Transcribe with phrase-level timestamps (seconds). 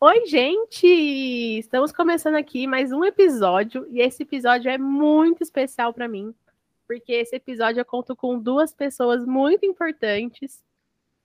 [0.00, 0.86] Oi, gente!
[1.58, 6.32] Estamos começando aqui mais um episódio e esse episódio é muito especial para mim,
[6.86, 10.62] porque esse episódio eu conto com duas pessoas muito importantes.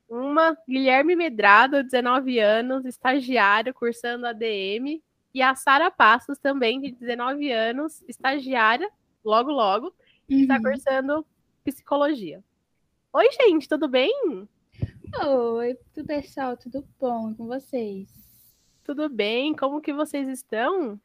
[0.10, 5.00] Uma, Guilherme Medrado, 19 anos, estagiário, cursando ADM,
[5.36, 8.90] e a Sara Passos, também de 19 anos, estagiária,
[9.24, 9.94] logo logo,
[10.28, 10.40] uhum.
[10.40, 11.24] está cursando
[11.64, 12.44] psicologia.
[13.14, 14.50] Oi, gente, tudo bem?
[15.24, 18.23] Oi, tudo pessoal, tudo bom com vocês?
[18.84, 19.56] Tudo bem?
[19.56, 21.00] Como que vocês estão?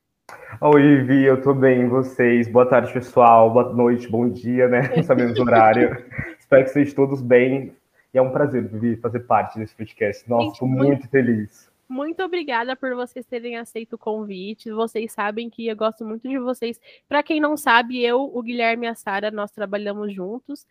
[0.61, 2.49] Oi, Vi, eu tô bem, e vocês?
[2.49, 3.53] Boa tarde, pessoal.
[3.53, 4.91] Boa noite, bom dia, né?
[4.97, 6.05] Não sabemos o horário.
[6.41, 7.73] Espero que vocês todos bem.
[8.13, 10.29] E é um prazer, Vivi, fazer parte desse podcast.
[10.29, 11.71] Nossa, estou muito, muito feliz.
[11.89, 14.73] Muito obrigada por vocês terem aceito o convite.
[14.73, 16.81] Vocês sabem que eu gosto muito de vocês.
[17.09, 20.67] Para quem não sabe, eu, o Guilherme e a Sara, nós trabalhamos juntos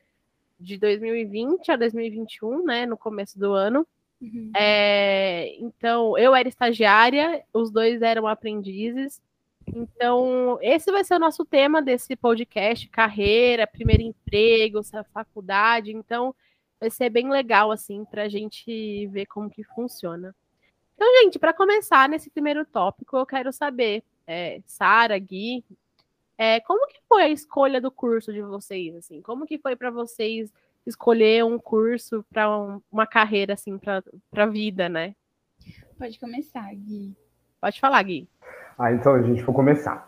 [0.60, 3.88] de 2020 a 2021, né, no começo do ano.
[4.22, 4.52] Uhum.
[4.56, 9.22] É, então, eu era estagiária, os dois eram aprendizes.
[9.68, 14.82] Então, esse vai ser o nosso tema desse podcast: carreira, primeiro emprego,
[15.14, 15.92] faculdade.
[15.92, 16.34] Então,
[16.80, 20.36] vai ser bem legal, assim, para a gente ver como que funciona.
[20.96, 25.64] Então, gente, para começar nesse primeiro tópico, eu quero saber, é, Sara, Gui,
[26.38, 28.96] é, como que foi a escolha do curso de vocês?
[28.96, 30.52] Assim, como que foi para vocês
[30.88, 34.04] escolher um curso para um, uma carreira assim para
[34.36, 35.14] a vida, né?
[35.98, 37.16] Pode começar, Gui.
[37.60, 38.30] Pode falar, Gui.
[38.78, 40.08] Ah, então a gente vai começar.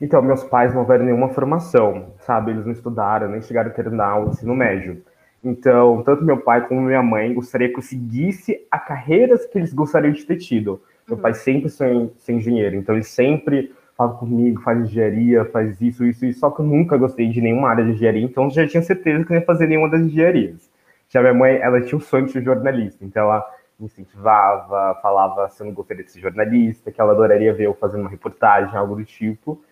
[0.00, 2.50] Então, meus pais não tiveram nenhuma formação, sabe?
[2.50, 5.02] Eles não estudaram, nem chegaram a terminar o ensino médio.
[5.42, 9.72] Então, tanto meu pai como minha mãe gostaria que eu seguisse a carreira que eles
[9.72, 10.82] gostariam de ter tido.
[11.06, 11.22] Meu uhum.
[11.22, 16.40] pai sempre ser engenheiro, então ele sempre fala comigo, faz engenharia, faz isso, isso, isso.
[16.40, 19.30] Só que eu nunca gostei de nenhuma área de engenharia, então já tinha certeza que
[19.30, 20.70] não ia fazer nenhuma das engenharias.
[21.10, 23.44] Já minha mãe, ela tinha o sonho de ser jornalista, então ela
[23.78, 27.74] me incentivava, falava se eu não gostaria de ser jornalista, que ela adoraria ver eu
[27.74, 29.62] fazendo uma reportagem, algo do tipo.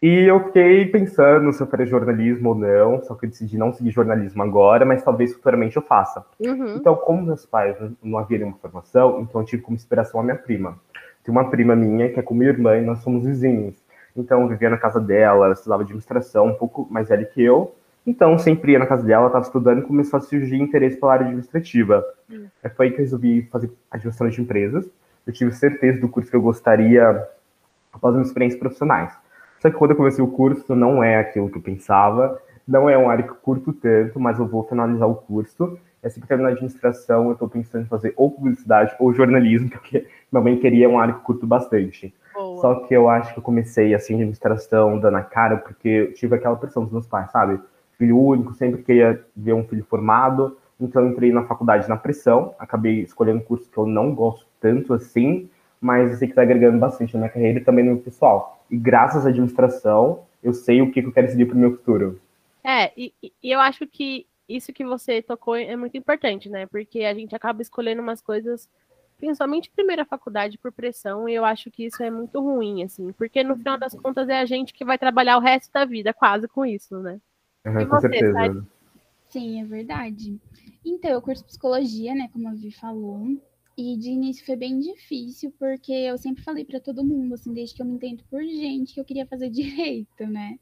[0.00, 3.74] E eu fiquei pensando se eu faria jornalismo ou não, só que eu decidi não
[3.74, 6.24] seguir jornalismo agora, mas talvez futuramente eu faça.
[6.40, 6.76] Uhum.
[6.76, 10.36] Então, como meus pais não haviam nenhuma formação, então eu tive como inspiração a minha
[10.36, 10.78] prima.
[11.26, 13.74] Tem uma prima minha que é como minha irmã e nós somos vizinhos.
[14.16, 17.74] Então, eu vivia na casa dela, ela estudava administração, um pouco mais velha que eu.
[18.06, 21.26] Então, sempre ia na casa dela, estava estudando e começou a surgir interesse pela área
[21.26, 22.04] administrativa.
[22.30, 22.46] Uhum.
[22.76, 24.88] Foi aí que eu resolvi fazer administração de empresas.
[25.26, 27.26] Eu tive certeza do curso que eu gostaria
[27.92, 29.12] após minhas experiências profissionais.
[29.58, 32.96] Só que quando eu comecei o curso, não é aquilo que eu pensava, não é
[32.96, 35.76] uma área que eu curto tanto, mas eu vou finalizar o curso.
[36.06, 39.68] E assim que terminar a administração, eu estou pensando em fazer ou publicidade ou jornalismo,
[39.74, 42.14] porque minha mãe queria uma área que eu curto bastante.
[42.32, 42.60] Boa.
[42.60, 46.36] Só que eu acho que eu comecei assim, administração, dando a cara, porque eu tive
[46.36, 47.60] aquela pressão dos meus pais, sabe?
[47.98, 50.56] Filho único, sempre queria ver um filho formado.
[50.80, 54.46] Então eu entrei na faculdade na pressão, acabei escolhendo um curso que eu não gosto
[54.60, 55.50] tanto assim,
[55.80, 58.64] mas eu sei que está agregando bastante na minha carreira e também no meu pessoal.
[58.70, 62.20] E graças à administração, eu sei o que, eu quero seguir para o meu futuro.
[62.62, 66.66] É, e, e, eu acho que isso que você tocou é muito importante, né?
[66.66, 68.68] Porque a gente acaba escolhendo umas coisas,
[69.18, 73.42] principalmente primeira faculdade, por pressão, e eu acho que isso é muito ruim, assim, porque
[73.42, 76.46] no final das contas é a gente que vai trabalhar o resto da vida quase
[76.48, 77.20] com isso, né?
[77.66, 78.66] Uhum, com você, certeza.
[79.28, 80.40] Sim, é verdade.
[80.84, 83.26] Então, eu curso psicologia, né, como a Vi falou,
[83.76, 87.74] e de início foi bem difícil, porque eu sempre falei para todo mundo, assim, desde
[87.74, 90.58] que eu me entendo por gente, que eu queria fazer direito, né?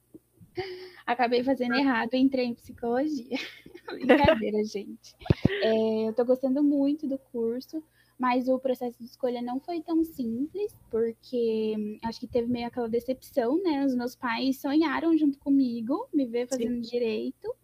[1.06, 3.38] Acabei fazendo errado e entrei em psicologia.
[3.90, 5.14] Brincadeira, gente.
[5.62, 7.82] É, eu tô gostando muito do curso,
[8.18, 12.88] mas o processo de escolha não foi tão simples, porque acho que teve meio aquela
[12.88, 13.84] decepção, né?
[13.84, 16.80] Os meus pais sonharam junto comigo, me ver fazendo Sim.
[16.80, 17.54] direito.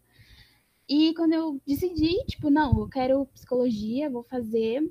[0.88, 4.82] E quando eu decidi, tipo, não, eu quero psicologia, vou fazer,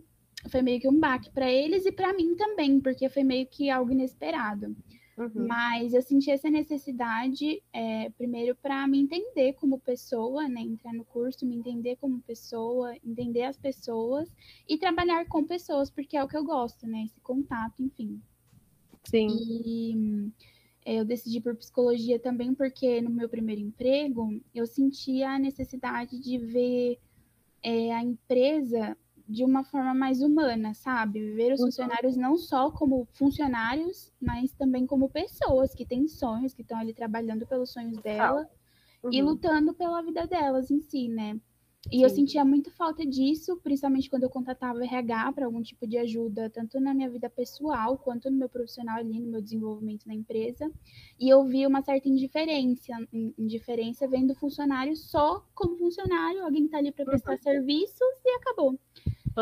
[0.50, 3.70] foi meio que um baque para eles e para mim também, porque foi meio que
[3.70, 4.76] algo inesperado.
[5.20, 5.48] Uhum.
[5.48, 10.62] Mas eu senti essa necessidade, é, primeiro, para me entender como pessoa, né?
[10.62, 14.34] Entrar no curso, me entender como pessoa, entender as pessoas
[14.68, 17.04] e trabalhar com pessoas, porque é o que eu gosto, né?
[17.04, 18.22] Esse contato, enfim.
[19.04, 19.28] Sim.
[19.30, 20.32] E
[20.86, 26.18] é, eu decidi por psicologia também, porque no meu primeiro emprego eu sentia a necessidade
[26.18, 26.98] de ver
[27.62, 28.98] é, a empresa
[29.30, 31.34] de uma forma mais humana, sabe?
[31.36, 31.68] Ver os uhum.
[31.68, 36.96] funcionários não só como funcionários, mas também como pessoas que têm sonhos, que estão ali
[36.96, 38.50] trabalhando pelos sonhos dela
[39.04, 39.14] uhum.
[39.14, 41.40] e lutando pela vida delas em si, né?
[41.92, 42.04] E Sim.
[42.04, 46.50] eu sentia muito falta disso, principalmente quando eu contatava RH para algum tipo de ajuda,
[46.50, 50.70] tanto na minha vida pessoal quanto no meu profissional ali, no meu desenvolvimento na empresa.
[51.18, 52.92] E eu vi uma certa indiferença,
[53.38, 57.42] indiferença vendo o funcionário só como funcionário, alguém está ali para prestar uhum.
[57.44, 58.78] serviços e acabou.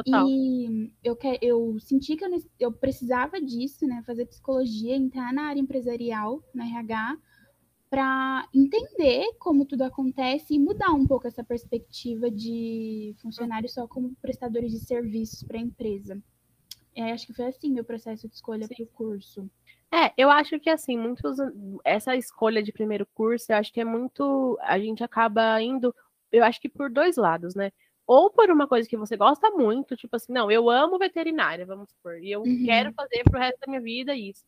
[0.04, 0.28] Total.
[0.28, 2.30] E eu, que, eu senti que eu,
[2.60, 4.04] eu precisava disso, né?
[4.06, 7.18] Fazer psicologia, entrar na área empresarial, na RH,
[7.90, 14.16] para entender como tudo acontece e mudar um pouco essa perspectiva de funcionários só como
[14.22, 16.22] prestadores de serviços para a empresa.
[16.94, 19.50] É, acho que foi assim meu processo de escolha para o curso.
[19.92, 21.38] É, eu acho que assim, muitos
[21.86, 25.96] essa escolha de primeiro curso, eu acho que é muito, a gente acaba indo,
[26.32, 27.72] eu acho que por dois lados, né?
[28.08, 31.90] Ou por uma coisa que você gosta muito, tipo assim, não, eu amo veterinária, vamos
[31.90, 32.64] supor, e eu uhum.
[32.66, 34.46] quero fazer pro resto da minha vida isso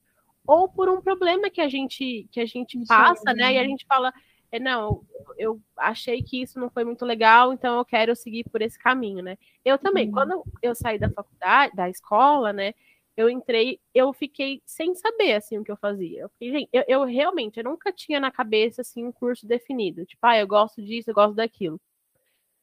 [0.50, 3.54] ou por um problema que a gente que a gente passa, né?
[3.54, 4.12] E a gente fala,
[4.52, 5.04] é, não,
[5.38, 9.22] eu achei que isso não foi muito legal, então eu quero seguir por esse caminho,
[9.24, 9.38] né?
[9.64, 10.12] Eu também, uhum.
[10.12, 12.74] quando eu saí da faculdade, da escola, né?
[13.16, 16.22] Eu entrei, eu fiquei sem saber assim o que eu fazia.
[16.22, 20.04] Eu, fiquei, gente, eu, eu realmente eu nunca tinha na cabeça assim um curso definido,
[20.04, 21.80] tipo, ah, eu gosto disso, eu gosto daquilo.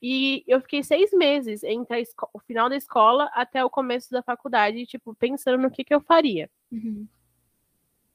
[0.00, 2.02] E eu fiquei seis meses entre
[2.32, 6.00] o final da escola até o começo da faculdade, tipo, pensando no que, que eu
[6.00, 6.50] faria.
[6.70, 7.06] Uhum.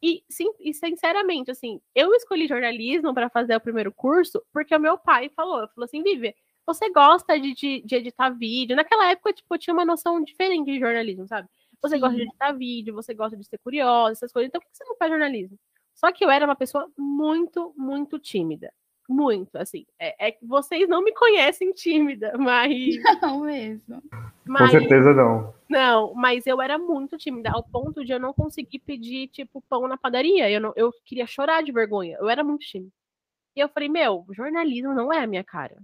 [0.01, 4.79] E, sim, e sinceramente, assim, eu escolhi jornalismo para fazer o primeiro curso porque o
[4.79, 6.35] meu pai falou, falou assim, Vivi,
[6.65, 8.75] você gosta de, de, de, editar vídeo?
[8.75, 11.47] Naquela época, tipo, eu tinha uma noção diferente de jornalismo, sabe?
[11.81, 12.01] Você sim.
[12.01, 14.83] gosta de editar vídeo, você gosta de ser curiosa, essas coisas, então por que você
[14.85, 15.57] não faz jornalismo?
[15.93, 18.73] Só que eu era uma pessoa muito, muito tímida.
[19.11, 19.85] Muito, assim.
[19.99, 22.71] É, é que vocês não me conhecem tímida, mas.
[23.21, 24.01] Não mesmo.
[24.45, 24.71] Mas...
[24.71, 25.53] Com certeza não.
[25.69, 29.87] Não, mas eu era muito tímida, ao ponto de eu não conseguir pedir, tipo, pão
[29.87, 30.49] na padaria.
[30.49, 32.17] Eu, não, eu queria chorar de vergonha.
[32.19, 32.91] Eu era muito tímida.
[33.55, 35.77] E eu falei, meu, jornalismo não é a minha cara.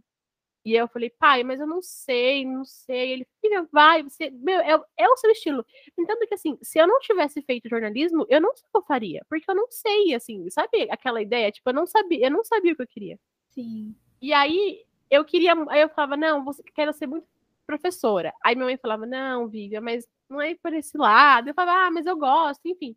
[0.67, 3.11] E eu falei, pai, mas eu não sei, não sei.
[3.13, 4.29] Ele, filha, vai, você.
[4.31, 5.65] Meu, é, é, o seu estilo.
[5.97, 8.83] Entendo que, assim, se eu não tivesse feito jornalismo, eu não sei o que eu
[8.83, 9.25] faria.
[9.29, 11.49] Porque eu não sei, assim, sabe aquela ideia?
[11.53, 13.17] Tipo, eu não sabia, eu não sabia o que eu queria.
[13.51, 13.95] Sim.
[14.21, 15.53] E aí eu queria.
[15.69, 17.25] Aí eu falava, não, você quero ser muito
[17.65, 18.33] professora.
[18.43, 21.49] Aí minha mãe falava, não, Vivian, mas não é por esse lado.
[21.49, 22.93] Eu falava, ah, mas eu gosto, enfim.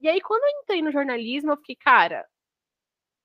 [0.00, 2.26] E aí, quando eu entrei no jornalismo, eu fiquei, cara,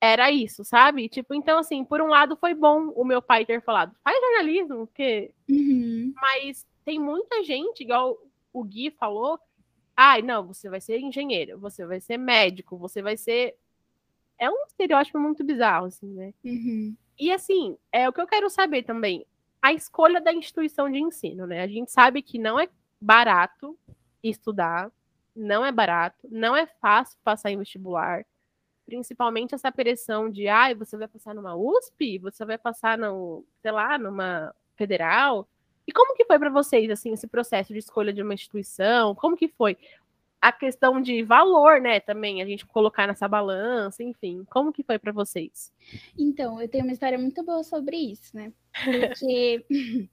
[0.00, 1.08] era isso, sabe?
[1.08, 4.86] Tipo, então, assim, por um lado foi bom o meu pai ter falado, faz jornalismo,
[4.86, 5.32] porque.
[5.48, 6.12] Uhum.
[6.16, 8.18] Mas tem muita gente, igual
[8.52, 9.38] o Gui falou,
[9.96, 13.54] ai, ah, não, você vai ser engenheiro, você vai ser médico, você vai ser.
[14.38, 16.32] É um estereótipo muito bizarro, assim, né?
[16.42, 16.96] Uhum.
[17.18, 19.26] E assim, é o que eu quero saber também
[19.60, 21.60] a escolha da instituição de ensino, né?
[21.62, 22.66] A gente sabe que não é
[22.98, 23.78] barato
[24.22, 24.90] estudar,
[25.36, 28.24] não é barato, não é fácil passar em vestibular,
[28.90, 33.70] principalmente essa pressão de, ah, você vai passar numa USP, você vai passar no, sei
[33.70, 35.48] lá, numa federal.
[35.86, 39.14] E como que foi para vocês assim esse processo de escolha de uma instituição?
[39.14, 39.78] Como que foi?
[40.40, 44.42] a questão de valor, né, também, a gente colocar nessa balança, enfim.
[44.48, 45.70] Como que foi para vocês?
[46.18, 48.50] Então, eu tenho uma história muito boa sobre isso, né?
[48.82, 49.66] Porque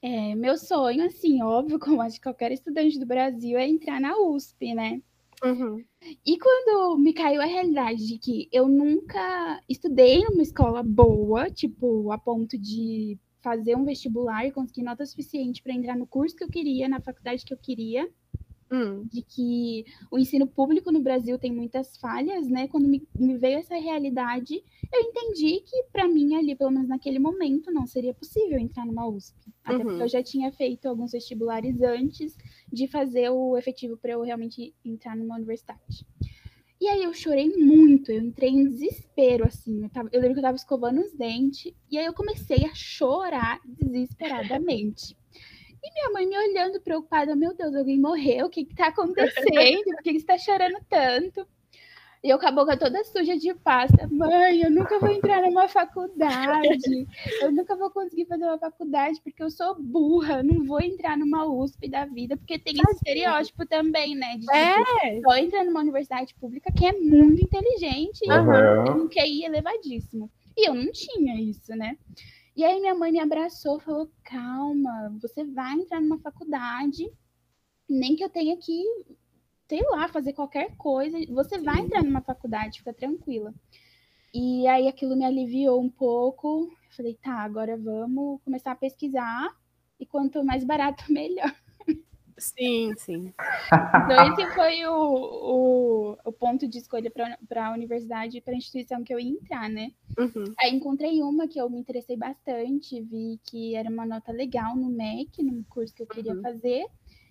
[0.00, 4.16] é, meu sonho, assim, óbvio, como acho que qualquer estudante do Brasil, é entrar na
[4.16, 5.02] USP, né?
[5.44, 5.84] Uhum.
[6.24, 12.10] E quando me caiu a realidade de que eu nunca estudei numa escola boa, tipo,
[12.10, 16.42] a ponto de fazer um vestibular e conseguir nota suficiente para entrar no curso que
[16.42, 18.08] eu queria, na faculdade que eu queria,
[18.74, 19.04] hum.
[19.04, 22.66] de que o ensino público no Brasil tem muitas falhas, né?
[22.66, 24.62] Quando me, me veio essa realidade,
[24.92, 29.06] eu entendi que para mim ali, pelo menos naquele momento, não seria possível entrar numa
[29.06, 29.36] USP.
[29.62, 29.84] Até uhum.
[29.84, 32.36] porque eu já tinha feito alguns vestibulares antes
[32.72, 36.04] de fazer o efetivo para eu realmente entrar numa universidade.
[36.80, 39.84] E aí eu chorei muito, eu entrei em desespero, assim.
[39.84, 42.74] Eu, tava, eu lembro que eu tava escovando os dentes, e aí eu comecei a
[42.74, 45.16] chorar desesperadamente.
[45.84, 48.46] E minha mãe me olhando preocupada, meu Deus, alguém morreu?
[48.46, 49.84] O que que tá acontecendo?
[49.84, 51.46] Por que, que você tá chorando tanto?
[52.24, 54.08] E eu com a boca toda suja de pasta.
[54.10, 57.06] Mãe, eu nunca vou entrar numa faculdade.
[57.42, 60.42] Eu nunca vou conseguir fazer uma faculdade porque eu sou burra.
[60.42, 64.38] Não vou entrar numa USP da vida, porque tem esse estereótipo também, né?
[64.38, 65.20] De, é.
[65.20, 68.86] só entrar numa universidade pública que é muito inteligente uhum.
[68.86, 70.30] e um QI elevadíssimo.
[70.56, 71.98] E eu não tinha isso, né?
[72.56, 77.10] E aí minha mãe me abraçou, falou: "Calma, você vai entrar numa faculdade,
[77.88, 78.82] nem que eu tenha que,
[79.68, 83.54] sei lá, fazer qualquer coisa, você vai entrar numa faculdade, fica tranquila".
[84.34, 86.70] E aí aquilo me aliviou um pouco.
[86.90, 89.56] Eu falei: "Tá, agora vamos começar a pesquisar
[90.00, 91.54] e quanto mais barato melhor".
[92.38, 93.32] Sim, sim.
[94.04, 98.56] Então, esse foi o, o, o ponto de escolha para a universidade e para a
[98.56, 99.92] instituição que eu ia entrar, né?
[100.18, 100.52] Uhum.
[100.58, 104.90] Aí encontrei uma que eu me interessei bastante, vi que era uma nota legal no
[104.90, 106.42] MEC, no curso que eu queria uhum.
[106.42, 106.84] fazer.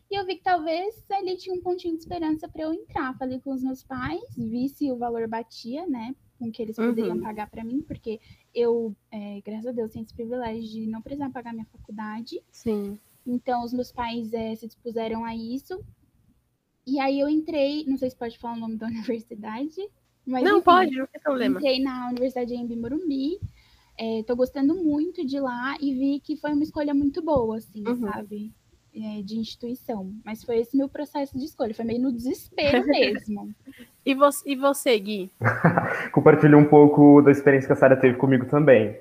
[0.10, 3.17] E eu vi que talvez ali tinha um pontinho de esperança para eu entrar.
[3.17, 6.15] Falei com os meus pais, vi se o valor batia, né?
[6.38, 7.22] Com que eles poderiam uhum.
[7.22, 8.19] pagar para mim, porque
[8.53, 12.41] eu, é, graças a Deus, tenho esse privilégio de não precisar pagar minha faculdade.
[12.51, 13.00] Sim.
[13.25, 15.84] Então, os meus pais é, se dispuseram a isso.
[16.86, 19.82] E aí eu entrei, não sei se pode falar o nome da universidade.
[20.25, 21.58] Mas, não, enfim, pode, não tem problema.
[21.58, 23.39] Entrei na Universidade em Morumbi.
[23.98, 27.84] Estou é, gostando muito de lá e vi que foi uma escolha muito boa, assim,
[27.88, 28.00] uhum.
[28.00, 28.51] sabe?
[28.96, 30.13] É, de instituição.
[30.25, 33.53] Mas foi esse meu processo de escolha, foi meio no desespero mesmo.
[34.06, 35.32] e, você, e você, Gui?
[36.12, 38.98] Compartilho um pouco da experiência que a Sara teve comigo também.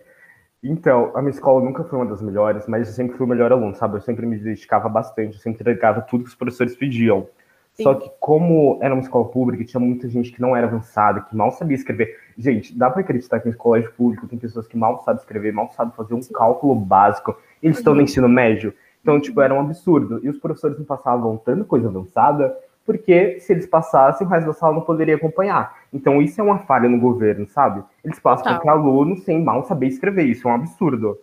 [0.63, 3.51] Então, a minha escola nunca foi uma das melhores, mas eu sempre fui o melhor
[3.51, 3.97] aluno, sabe?
[3.97, 7.27] Eu sempre me dedicava bastante, eu sempre entregava tudo que os professores pediam.
[7.75, 7.83] Sim.
[7.83, 11.35] Só que como era uma escola pública, tinha muita gente que não era avançada, que
[11.35, 12.17] mal sabia escrever.
[12.39, 15.69] Gente, dá para acreditar que em colégio público tem pessoas que mal sabem escrever, mal
[15.71, 16.33] sabem fazer um Sim.
[16.33, 17.37] cálculo básico.
[17.61, 18.05] Eles estão no uhum.
[18.05, 18.73] ensino médio.
[19.01, 20.21] Então, tipo, era um absurdo.
[20.23, 24.53] E os professores não passavam tanta coisa avançada, porque se eles passassem, o resto da
[24.53, 25.77] sala não poderia acompanhar.
[25.93, 27.83] Então, isso é uma falha no governo, sabe?
[28.05, 30.25] Eles passam para alunos sem mal saber escrever.
[30.25, 31.19] Isso é um absurdo.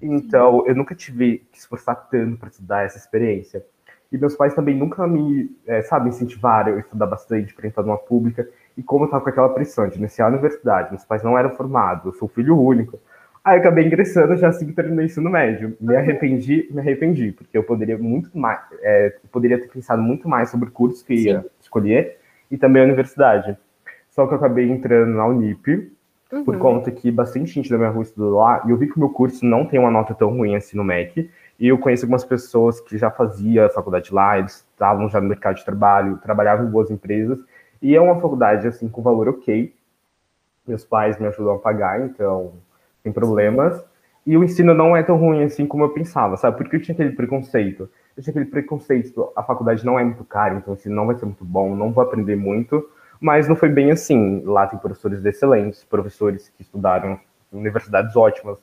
[0.00, 3.64] Então, eu nunca tive que esforçar tanto para estudar essa experiência.
[4.10, 7.98] E meus pais também nunca me, é, sabe, incentivaram a estudar bastante para entrar numa
[7.98, 8.48] pública.
[8.76, 11.50] E como eu estava com aquela pressão de iniciar a universidade, meus pais não eram
[11.50, 12.98] formados, eu sou filho único.
[13.48, 15.74] Aí eu acabei ingressando já assim que terminei o ensino médio.
[15.80, 15.98] Me uhum.
[15.98, 20.68] arrependi, me arrependi, porque eu poderia muito mais, é, poderia ter pensado muito mais sobre
[20.68, 21.48] o curso que ia Sim.
[21.58, 22.18] escolher
[22.50, 23.56] e também a universidade.
[24.10, 25.90] Só que eu acabei entrando na Unip,
[26.30, 26.44] uhum.
[26.44, 28.98] por conta que bastante gente da minha rua estudou lá, e eu vi que o
[28.98, 32.26] meu curso não tem uma nota tão ruim assim no MEC, e eu conheço algumas
[32.26, 36.66] pessoas que já faziam a faculdade lá, eles estavam já no mercado de trabalho, trabalhavam
[36.66, 37.38] em boas empresas.
[37.80, 39.74] E é uma faculdade, assim, com valor ok.
[40.66, 42.52] Meus pais me ajudam a pagar, então,
[43.08, 43.82] sem problemas.
[44.26, 46.58] E o ensino não é tão ruim assim como eu pensava, sabe?
[46.58, 47.88] Porque eu tinha aquele preconceito.
[48.16, 51.16] Eu tinha aquele preconceito, a faculdade não é muito cara, então o ensino não vai
[51.16, 52.86] ser muito bom, não vou aprender muito.
[53.20, 54.42] Mas não foi bem assim.
[54.44, 57.18] Lá tem professores excelentes, professores que estudaram
[57.52, 58.58] em universidades ótimas,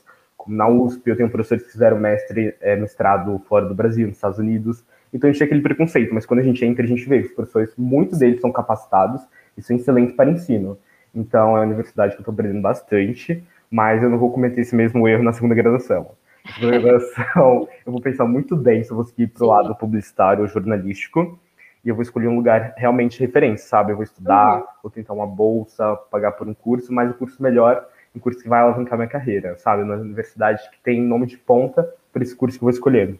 [0.48, 4.38] na USP, eu tenho professores que fizeram mestre, é, mestrado fora do Brasil, nos Estados
[4.38, 4.86] Unidos.
[5.12, 7.30] Então a gente tinha aquele preconceito, mas quando a gente entra, a gente vê que
[7.30, 9.22] os professores, muitos deles são capacitados
[9.58, 10.78] e são excelentes para ensino.
[11.16, 14.76] Então é uma universidade que eu estou aprendendo bastante, mas eu não vou cometer esse
[14.76, 16.12] mesmo erro na segunda graduação.
[16.46, 19.76] Na segunda graduação, eu vou pensar muito bem se eu vou seguir para o lado
[19.76, 21.40] publicitário ou jornalístico,
[21.84, 23.92] e eu vou escolher um lugar realmente referência, sabe?
[23.92, 24.66] Eu vou estudar, uhum.
[24.84, 28.50] vou tentar uma bolsa, pagar por um curso, mas o curso melhor um curso que
[28.50, 29.84] vai alavancar minha carreira, sabe?
[29.84, 33.20] Na universidade que tem nome de ponta para esse curso que eu vou escolher.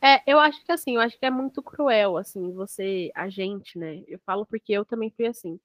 [0.00, 3.78] É, eu acho que assim, eu acho que é muito cruel, assim, você, a gente,
[3.78, 4.02] né?
[4.08, 5.60] Eu falo porque eu também fui assim.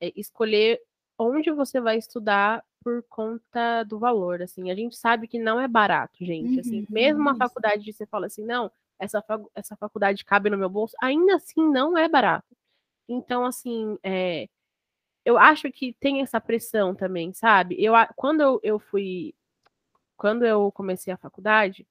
[0.00, 0.80] É escolher
[1.18, 4.70] onde você vai estudar por conta do valor, assim.
[4.70, 6.60] A gente sabe que não é barato, gente.
[6.60, 9.24] Assim, uhum, assim, mesmo uma faculdade você fala assim, não, essa,
[9.54, 12.56] essa faculdade cabe no meu bolso, ainda assim não é barato.
[13.08, 14.48] Então, assim, é,
[15.24, 17.82] eu acho que tem essa pressão também, sabe?
[17.82, 19.34] Eu, quando eu, eu fui.
[20.16, 21.86] Quando eu comecei a faculdade,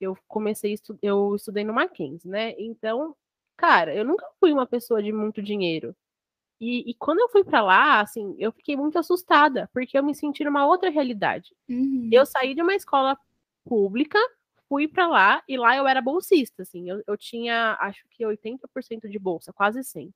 [0.00, 2.54] eu comecei, eu estudei no Mackenzie, né?
[2.58, 3.14] Então,
[3.56, 5.94] cara, eu nunca fui uma pessoa de muito dinheiro.
[6.60, 10.14] E, e quando eu fui para lá, assim, eu fiquei muito assustada, porque eu me
[10.14, 11.54] senti numa outra realidade.
[11.68, 12.08] Uhum.
[12.12, 13.16] Eu saí de uma escola
[13.64, 14.18] pública,
[14.68, 19.08] fui para lá, e lá eu era bolsista, assim, eu, eu tinha, acho que 80%
[19.08, 20.12] de bolsa, quase 100.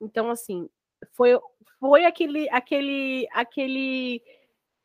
[0.00, 0.68] Então, assim,
[1.12, 1.38] foi,
[1.78, 4.22] foi aquele, aquele, aquele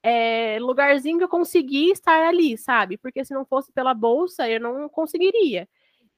[0.04, 2.98] é, lugarzinho que eu consegui estar ali, sabe?
[2.98, 5.68] Porque se não fosse pela bolsa, eu não conseguiria.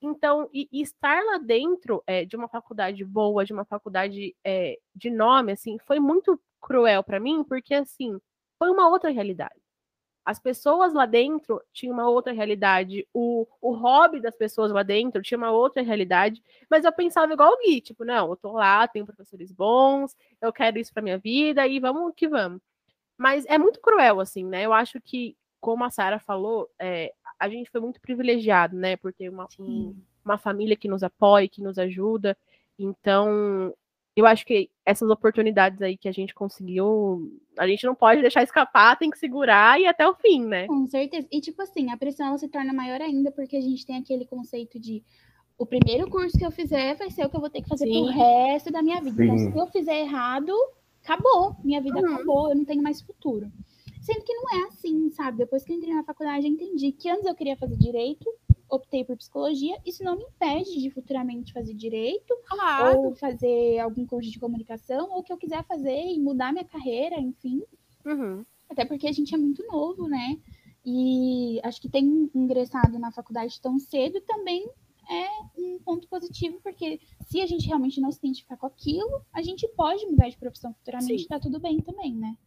[0.01, 4.77] Então, e, e estar lá dentro é, de uma faculdade boa, de uma faculdade é,
[4.95, 8.19] de nome, assim, foi muito cruel para mim, porque assim,
[8.59, 9.55] foi uma outra realidade.
[10.25, 15.21] As pessoas lá dentro tinham uma outra realidade, o, o hobby das pessoas lá dentro
[15.21, 18.85] tinha uma outra realidade, mas eu pensava igual o Gui, tipo, não, eu tô lá,
[18.89, 22.61] tenho professores bons, eu quero isso para minha vida e vamos que vamos.
[23.17, 24.65] Mas é muito cruel, assim, né?
[24.65, 29.13] Eu acho que, como a Sara falou, é, a gente foi muito privilegiado, né, por
[29.13, 32.37] ter uma, um, uma família que nos apoia, que nos ajuda.
[32.77, 33.73] Então,
[34.15, 38.41] eu acho que essas oportunidades aí que a gente conseguiu, a gente não pode deixar
[38.41, 40.65] escapar, tem que segurar e até o fim, né?
[40.65, 41.27] Com certeza.
[41.31, 44.25] E tipo assim, a pressão ela se torna maior ainda porque a gente tem aquele
[44.25, 45.03] conceito de
[45.57, 47.85] o primeiro curso que eu fizer vai ser o que eu vou ter que fazer
[47.85, 48.05] Sim.
[48.05, 49.23] pro resto da minha vida.
[49.23, 49.43] Então, Sim.
[49.45, 50.51] Então, se eu fizer errado,
[51.03, 52.15] acabou, minha vida uhum.
[52.15, 53.51] acabou, eu não tenho mais futuro.
[54.07, 55.39] Sendo que não é assim, sabe?
[55.39, 58.25] Depois que eu entrei na faculdade, eu entendi que antes eu queria fazer direito,
[58.69, 62.99] optei por psicologia, isso não me impede de futuramente fazer direito, claro.
[62.99, 66.63] ou fazer algum curso de comunicação, ou o que eu quiser fazer e mudar minha
[66.63, 67.61] carreira, enfim.
[68.05, 68.45] Uhum.
[68.69, 70.39] Até porque a gente é muito novo, né?
[70.85, 74.69] E acho que tem ingressado na faculdade tão cedo também
[75.09, 79.41] é um ponto positivo, porque se a gente realmente não se identificar com aquilo, a
[79.41, 81.27] gente pode mudar de profissão futuramente, Sim.
[81.27, 82.37] tá tudo bem também, né?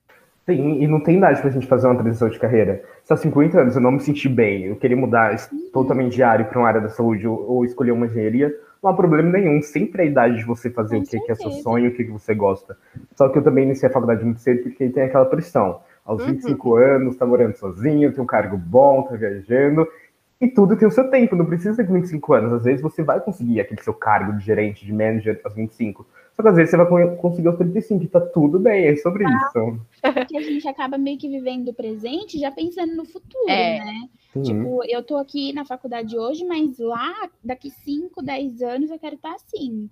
[0.50, 2.82] Tem, e não tem idade pra gente fazer uma transição de carreira.
[3.04, 5.36] Se há 50 anos eu não me senti bem, eu queria mudar
[5.72, 8.52] totalmente de área para uma área da saúde ou, ou, escolher uma engenharia,
[8.82, 9.62] não há problema nenhum.
[9.62, 11.94] Sempre é a idade de você fazer Com o que, que, é seu sonho, o
[11.94, 12.76] que, que você gosta.
[13.14, 15.78] Só que eu também iniciei a faculdade muito cedo porque tem aquela pressão.
[16.04, 16.74] Aos 25 uhum.
[16.74, 19.86] anos, tá morando sozinho, tem um cargo bom, tá viajando.
[20.40, 22.52] E tudo tem o seu tempo, não precisa ter 25 anos.
[22.54, 26.06] Às vezes você vai conseguir aquele seu cargo de gerente, de manager aos 25.
[26.34, 29.28] Só que às vezes você vai conseguir aos 35, tá tudo bem, é sobre ah,
[29.28, 29.80] isso.
[30.00, 33.84] Porque a gente acaba meio que vivendo o presente já pensando no futuro, é.
[33.84, 34.08] né?
[34.34, 34.42] Uhum.
[34.42, 39.16] Tipo, eu tô aqui na faculdade hoje, mas lá, daqui 5, 10 anos, eu quero
[39.16, 39.90] estar assim.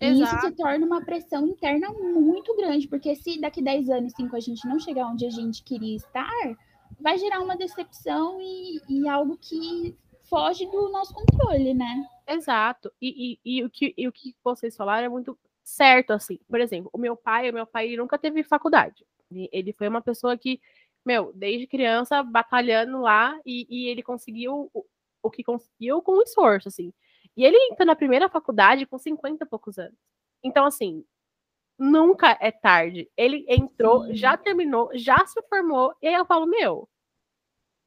[0.00, 0.36] E Exato.
[0.36, 4.40] isso se torna uma pressão interna muito grande, porque se daqui 10 anos, 5, a
[4.40, 6.56] gente não chegar onde a gente queria estar,
[7.00, 12.06] vai gerar uma decepção e, e algo que foge do nosso controle, né?
[12.26, 12.92] Exato.
[13.00, 16.38] E, e, e, o que, e o que vocês falaram é muito certo, assim.
[16.48, 19.04] Por exemplo, o meu pai, o meu pai nunca teve faculdade.
[19.30, 20.60] Ele foi uma pessoa que,
[21.04, 24.84] meu, desde criança, batalhando lá, e, e ele conseguiu o,
[25.22, 26.92] o que conseguiu com esforço, assim.
[27.36, 29.98] E ele entrou na primeira faculdade com 50 e poucos anos.
[30.42, 31.04] Então, assim,
[31.78, 33.10] nunca é tarde.
[33.16, 34.14] Ele entrou, Sim.
[34.14, 36.88] já terminou, já se formou, e aí eu falo, meu,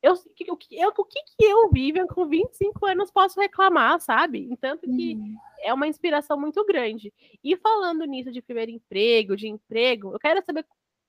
[0.02, 4.48] eu, o, que, eu, o que, que eu, Vivian, com 25 anos, posso reclamar, sabe?
[4.52, 5.36] Entanto que uhum.
[5.60, 7.14] é uma inspiração muito grande.
[7.44, 10.66] E falando nisso de primeiro emprego, de emprego, eu quero saber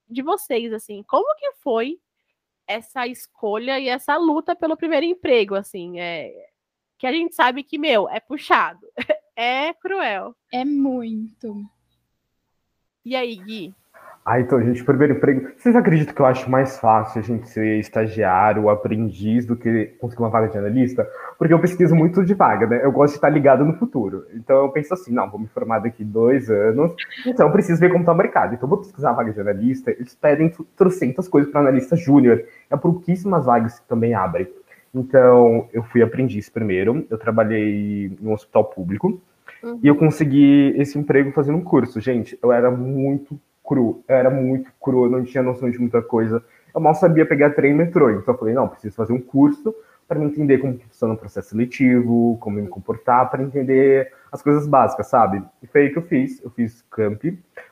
[0.09, 1.99] de vocês, assim, como que foi
[2.67, 6.49] essa escolha e essa luta pelo primeiro emprego, assim, é,
[6.97, 8.87] que a gente sabe que, meu, é puxado,
[9.35, 10.35] é cruel.
[10.51, 11.63] É muito.
[13.05, 13.73] E aí, Gui?
[14.25, 15.49] Ah, então, gente, primeiro emprego.
[15.57, 20.21] Vocês acreditam que eu acho mais fácil a gente ser estagiário aprendiz do que conseguir
[20.21, 21.09] uma vaga de analista?
[21.37, 22.81] Porque eu pesquiso muito de vaga, né?
[22.83, 24.25] Eu gosto de estar ligado no futuro.
[24.35, 26.93] Então eu penso assim, não, vou me formar daqui dois anos,
[27.25, 28.53] então eu preciso ver como está o mercado.
[28.53, 32.43] Então eu vou pesquisar a vaga de analista, eles pedem trocentas coisas para analista júnior.
[32.69, 34.47] É pouquíssimas vagas que também abrem.
[34.93, 39.21] Então, eu fui aprendiz primeiro, eu trabalhei em um hospital público,
[39.63, 39.79] uhum.
[39.81, 41.99] e eu consegui esse emprego fazendo um curso.
[41.99, 46.01] Gente, eu era muito cru, eu era muito cru, eu não tinha noção de muita
[46.01, 46.43] coisa.
[46.73, 49.73] Eu mal sabia pegar trem e metrô, então eu falei, não, preciso fazer um curso
[50.07, 55.05] para entender como funciona o processo seletivo, como me comportar, para entender as coisas básicas,
[55.07, 55.43] sabe?
[55.61, 57.23] E foi aí que eu fiz, eu fiz camp,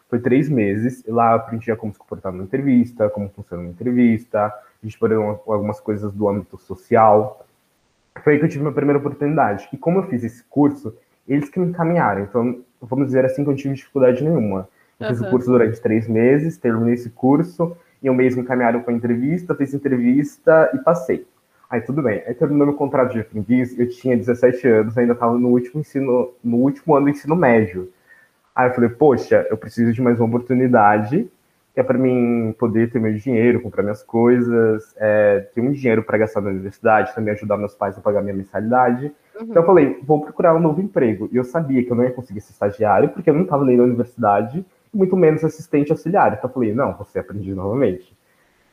[0.08, 4.46] foi três meses, lá eu aprendi como se comportar numa entrevista, como funciona uma entrevista,
[4.46, 7.46] a gente parou algumas coisas do âmbito social.
[8.24, 9.68] Foi aí que eu tive minha primeira oportunidade.
[9.74, 10.96] E como eu fiz esse curso,
[11.28, 12.24] eles que me encaminharam.
[12.24, 14.68] Então, vamos dizer assim que eu não tive dificuldade nenhuma.
[15.00, 15.16] Eu uhum.
[15.16, 19.56] fiz o curso durante três meses, terminei esse curso, e eu mesmo encaminharam para entrevista,
[19.56, 21.28] fiz entrevista e passei.
[21.70, 22.24] Aí tudo bem.
[22.26, 26.32] Aí terminou meu contrato de aprendiz, eu tinha 17 anos, ainda estava no último ensino,
[26.44, 27.92] no último ano do ensino médio.
[28.56, 31.30] Aí eu falei, poxa, eu preciso de mais uma oportunidade,
[31.78, 36.02] que é para mim poder ter meu dinheiro, comprar minhas coisas, é, ter um dinheiro
[36.02, 39.14] para gastar na universidade, também ajudar meus pais a pagar minha mensalidade.
[39.40, 39.44] Uhum.
[39.44, 41.30] Então eu falei, vou procurar um novo emprego.
[41.32, 43.78] E eu sabia que eu não ia conseguir ser estagiário, porque eu não estava nem
[43.78, 46.34] na universidade, muito menos assistente auxiliar.
[46.34, 48.18] Então eu falei, não, você aprendiz novamente.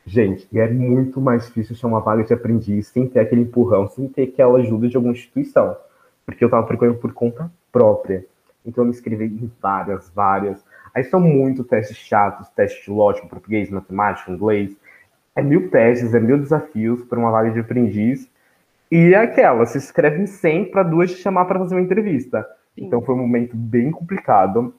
[0.03, 4.23] Gente, é muito mais difícil chamar vaga de aprendiz sem ter aquele empurrão, sem ter
[4.23, 5.77] aquela ajuda de alguma instituição.
[6.25, 8.25] Porque eu estava procurando por conta própria.
[8.65, 10.65] Então eu me inscrevi em várias, várias.
[10.95, 14.73] Aí são muito testes chatos, testes de lógica, português, matemática, inglês.
[15.35, 18.31] É mil testes, é mil desafios para uma vaga de aprendiz.
[18.89, 22.47] E é aquela, se inscreve em 100 para duas te chamar para fazer uma entrevista.
[22.73, 22.85] Sim.
[22.85, 24.73] Então foi um momento bem complicado.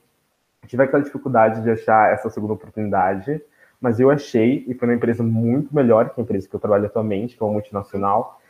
[0.66, 3.40] Tive aquela dificuldade de achar essa segunda oportunidade,
[3.78, 6.86] mas eu achei, e foi uma empresa muito melhor que a empresa que eu trabalho
[6.86, 8.40] atualmente, que é uma multinacional,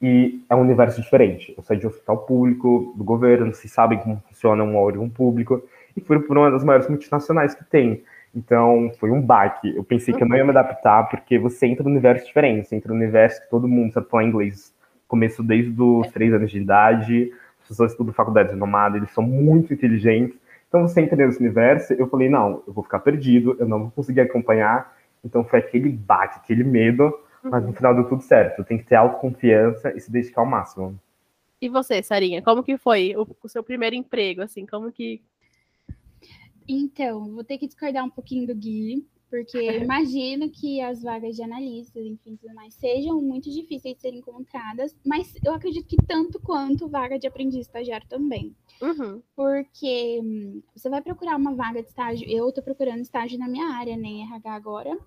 [0.00, 1.52] e é um universo diferente.
[1.56, 5.62] Eu saí de um hospital público, do governo, vocês sabem como funciona um órgão público,
[5.96, 8.04] e fui por uma das maiores multinacionais que tem.
[8.34, 9.74] Então, foi um baque.
[9.74, 12.76] Eu pensei que eu não ia me adaptar, porque você entra no universo diferente, você
[12.76, 14.74] entra no universo que todo mundo sabe falar inglês.
[15.08, 17.32] Começo desde os três anos de idade,
[17.62, 22.08] as pessoas estudam faculdade renomada, eles são muito inteligentes, então, você entender nesse universo, eu
[22.08, 24.94] falei, não, eu vou ficar perdido, eu não vou conseguir acompanhar.
[25.24, 28.64] Então, foi aquele bate, aquele medo, mas no final deu tudo certo.
[28.64, 30.98] Tem que ter autoconfiança e se dedicar ao máximo.
[31.60, 35.22] E você, Sarinha, como que foi o, o seu primeiro emprego, assim, como que...
[36.68, 41.42] Então, vou ter que discordar um pouquinho do Gui, porque imagino que as vagas de
[41.42, 46.40] analistas, enfim, tudo mais, sejam muito difíceis de serem encontradas, mas eu acredito que tanto
[46.40, 48.54] quanto vaga de aprendiz estagiário também.
[48.80, 49.22] Uhum.
[49.34, 53.68] Porque hum, você vai procurar uma vaga de estágio, eu estou procurando estágio na minha
[53.68, 54.98] área, né, em RH agora,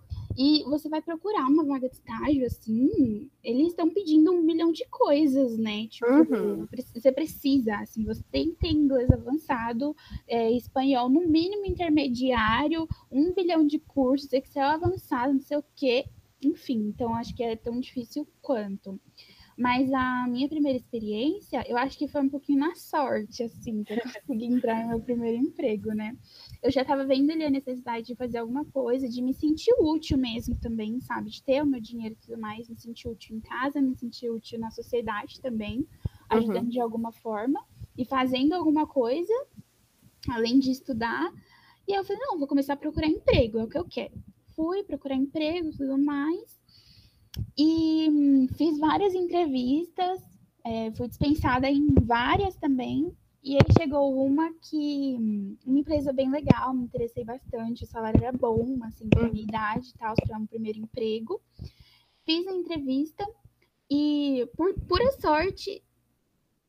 [0.41, 4.85] E você vai procurar uma vaga de estágio, assim, eles estão pedindo um milhão de
[4.85, 5.85] coisas, né?
[5.87, 6.65] Tipo, Uhum.
[6.95, 9.93] você precisa, assim, você tem que ter inglês avançado,
[10.25, 16.05] é, espanhol no mínimo intermediário, um bilhão de cursos, Excel avançado, não sei o quê.
[16.41, 18.97] Enfim, então acho que é tão difícil quanto.
[19.59, 23.91] Mas a minha primeira experiência, eu acho que foi um pouquinho na sorte, assim, que
[23.91, 26.15] eu consegui entrar no meu primeiro emprego, né?
[26.63, 30.17] Eu já estava vendo ali a necessidade de fazer alguma coisa, de me sentir útil
[30.17, 31.29] mesmo também, sabe?
[31.29, 34.29] De ter o meu dinheiro e tudo mais, me sentir útil em casa, me sentir
[34.29, 35.85] útil na sociedade também,
[36.29, 37.61] ajudando de alguma forma
[37.97, 39.33] e fazendo alguma coisa,
[40.29, 41.33] além de estudar.
[41.85, 44.13] E aí eu falei, não, vou começar a procurar emprego, é o que eu quero.
[44.55, 46.58] Fui procurar emprego e tudo mais.
[47.57, 50.21] E hum, fiz várias entrevistas,
[50.63, 53.11] é, fui dispensada em várias também.
[53.43, 58.21] E aí chegou uma que, hum, uma empresa bem legal, me interessei bastante, o salário
[58.23, 59.31] era bom, assim, pra Uhum.
[59.31, 61.41] minha idade e tal, para um primeiro emprego.
[62.25, 63.25] Fiz a entrevista
[63.89, 65.81] e, por pura sorte,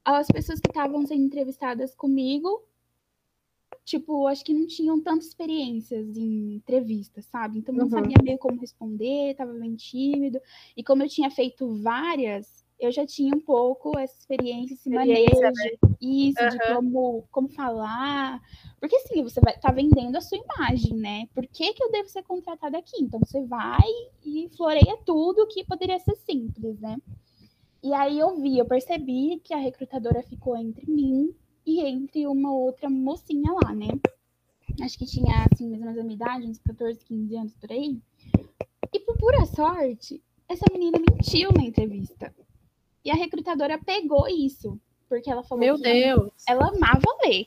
[0.04, 2.62] as pessoas que estavam sendo entrevistadas comigo,
[3.84, 7.58] tipo, acho que não tinham tantas experiências em entrevista, sabe?
[7.58, 7.90] Então não Uhum.
[7.90, 10.40] sabia meio como responder, tava bem tímido.
[10.76, 15.50] E como eu tinha feito várias, eu já tinha um pouco essa experiência, esse Experiência,
[15.52, 18.40] manejo, isso, de como, como falar.
[18.80, 21.26] Porque assim, você vai tá vendendo a sua imagem, né?
[21.34, 23.02] Por que, que eu devo ser contratada aqui?
[23.02, 23.88] Então você vai
[24.24, 26.96] e floreia tudo que poderia ser simples, né?
[27.82, 31.34] E aí eu vi, eu percebi que a recrutadora ficou entre mim
[31.66, 33.88] e entre uma outra mocinha lá, né?
[34.82, 37.70] Acho que tinha, assim, mais ou menos a minha idade, uns 14, 15 anos por
[37.70, 38.00] aí.
[38.92, 42.34] E por pura sorte, essa menina mentiu na entrevista.
[43.04, 46.32] E a recrutadora pegou isso, porque ela falou Meu que Deus.
[46.48, 47.46] ela amava ler.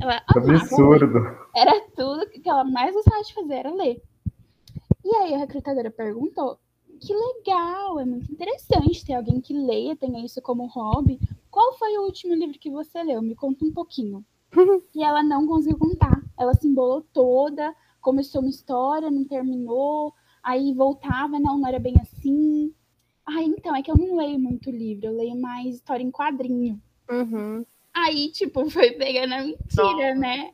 [0.00, 0.60] Ela amava ler.
[0.60, 1.08] absurdo.
[1.54, 4.02] Era tudo que ela mais gostava de fazer, era ler.
[5.04, 6.58] E aí a recrutadora perguntou:
[7.04, 11.18] que legal, é muito interessante ter alguém que leia, tenha isso como hobby.
[11.50, 13.20] Qual foi o último livro que você leu?
[13.20, 14.24] Me conta um pouquinho.
[14.94, 16.22] e ela não conseguiu contar.
[16.38, 21.94] Ela se embolou toda, começou uma história, não terminou, aí voltava, não, não era bem
[22.00, 22.72] assim.
[23.26, 26.80] Ah, então, é que eu não leio muito livro, eu leio mais história em quadrinho.
[27.10, 27.64] Uhum.
[27.94, 30.50] Aí, tipo, foi pegando a mentira, né?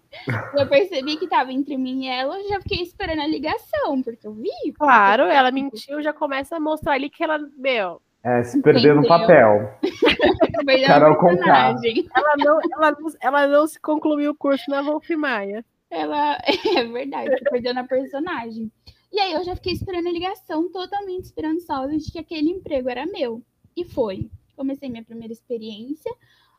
[0.58, 4.26] Eu percebi que tava entre mim e ela, eu já fiquei esperando a ligação, porque
[4.26, 4.50] eu vi.
[4.74, 9.06] Claro, ela mentiu, já começa a mostrar ali que ela, meu, É, se perder no
[9.08, 9.70] papel.
[10.86, 11.72] Carol Conká.
[11.74, 12.08] personagem.
[12.14, 15.64] ela não, ela, não- ela não se concluiu o curso na Wolf Maia.
[15.90, 16.38] Ela
[16.76, 18.70] é verdade, tô perdendo a personagem.
[19.12, 23.06] E aí eu já fiquei esperando a ligação, totalmente esperançosa de que aquele emprego era
[23.06, 23.42] meu.
[23.76, 24.30] E foi.
[24.56, 26.12] Comecei minha primeira experiência.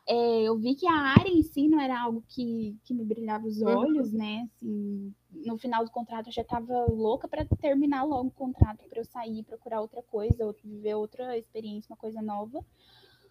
[0.06, 3.46] É, eu vi que a área em si não era algo que, que me brilhava
[3.46, 3.68] os Uhum.
[3.68, 4.48] olhos, né?
[4.56, 9.00] Assim, no final do contrato eu já estava louca para terminar logo o contrato, para
[9.00, 12.64] eu sair e procurar outra coisa, ou viver outra experiência, uma coisa nova.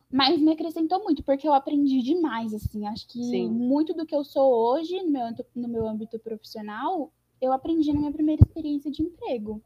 [0.10, 2.86] Mas me acrescentou muito, porque eu aprendi demais, assim.
[2.88, 3.50] Acho que Sim.
[3.50, 7.92] muito do que eu sou hoje, no meu, âmbito- no meu âmbito profissional, eu aprendi
[7.94, 9.62] na minha primeira experiência de emprego.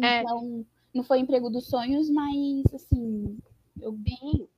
[0.00, 0.20] É.
[0.22, 3.38] Então, não foi emprego dos sonhos, mas, assim,
[3.80, 4.48] eu Sim.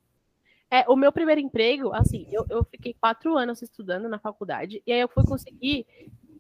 [0.71, 4.93] É, o meu primeiro emprego, assim, eu, eu fiquei quatro anos estudando na faculdade, e
[4.93, 5.85] aí eu fui conseguir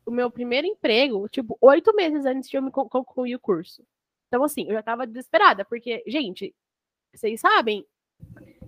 [0.06, 3.82] o meu primeiro emprego, tipo, oito meses antes de eu me con- concluir o curso.
[4.28, 6.54] Então, assim, eu já tava desesperada, porque, gente,
[7.12, 7.84] vocês sabem,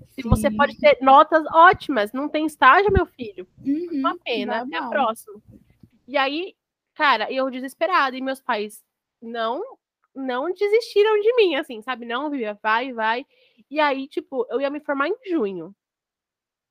[0.09, 0.57] se você Sim.
[0.57, 5.41] pode ter notas ótimas, não tem estágio, meu filho, Uhum, uma pena, até a próxima.
[6.09, 6.55] E aí,
[6.95, 8.83] cara, eu desesperada, e meus pais
[9.21, 9.63] não
[10.15, 12.05] não desistiram de mim, assim, sabe?
[12.05, 13.25] Não, Vivian, vai, vai.
[13.73, 15.75] E aí, tipo, eu ia me formar em junho.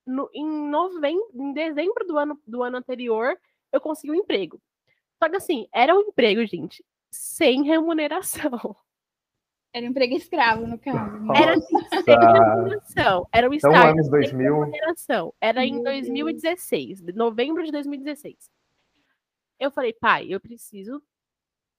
[0.05, 3.35] No, em novembro, em dezembro do ano, do ano anterior,
[3.71, 4.61] eu consegui um emprego.
[5.17, 8.75] Só que assim, era um emprego, gente, sem remuneração.
[9.73, 11.17] Era um emprego escravo, no caso.
[11.21, 11.33] né?
[11.41, 13.25] Era sem remuneração.
[13.31, 14.53] Era um Então, estágio anos sem 2000.
[14.59, 15.33] remuneração.
[15.39, 15.95] Era em Meu Deus.
[16.07, 18.51] 2016, de- novembro de 2016.
[19.57, 21.01] Eu falei, pai, eu preciso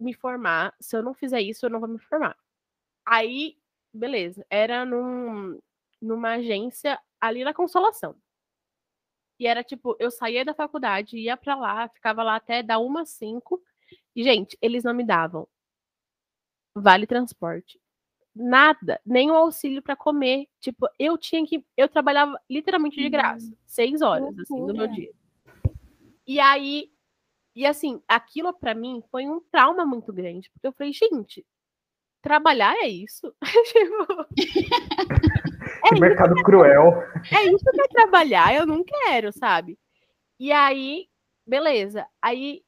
[0.00, 0.74] me formar.
[0.80, 2.34] Se eu não fizer isso, eu não vou me formar.
[3.04, 3.58] Aí,
[3.92, 4.44] beleza.
[4.50, 5.58] Era num,
[6.00, 8.16] numa agência ali na Consolação.
[9.38, 13.02] E era tipo, eu saía da faculdade, ia pra lá, ficava lá até dar uma
[13.02, 13.60] às cinco.
[14.14, 15.48] E, gente, eles não me davam
[16.74, 17.80] vale transporte.
[18.34, 20.46] Nada, nem o auxílio pra comer.
[20.58, 21.64] Tipo, eu tinha que.
[21.76, 24.88] Eu trabalhava literalmente de Hum, graça, seis horas, assim, do meu loucura.
[24.88, 25.12] dia.
[26.26, 26.90] E aí,
[27.54, 31.44] e assim, aquilo pra mim foi um trauma muito grande, porque eu falei, gente,
[32.22, 33.34] trabalhar é isso?
[33.72, 34.26] Tipo,
[35.88, 37.02] Que mercado cruel.
[37.30, 39.78] é isso que é trabalhar, eu não quero, sabe?
[40.38, 41.08] E aí,
[41.46, 42.06] beleza.
[42.20, 42.62] Aí,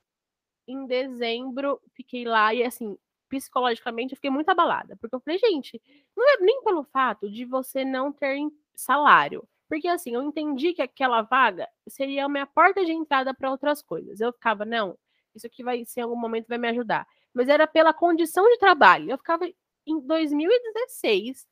[0.67, 4.97] em dezembro, fiquei lá e assim, psicologicamente, eu fiquei muito abalada.
[5.01, 5.81] Porque eu falei, gente,
[6.17, 8.39] não é nem pelo fato de você não ter
[8.75, 9.47] salário.
[9.69, 13.83] Porque assim, eu entendi que aquela vaga seria a minha porta de entrada para outras
[13.83, 14.21] coisas.
[14.21, 14.99] Eu ficava, não,
[15.35, 17.07] isso aqui vai ser em algum momento vai me ajudar.
[17.35, 19.11] Mas era pela condição de trabalho.
[19.11, 19.45] Eu ficava
[19.87, 21.47] em 2016,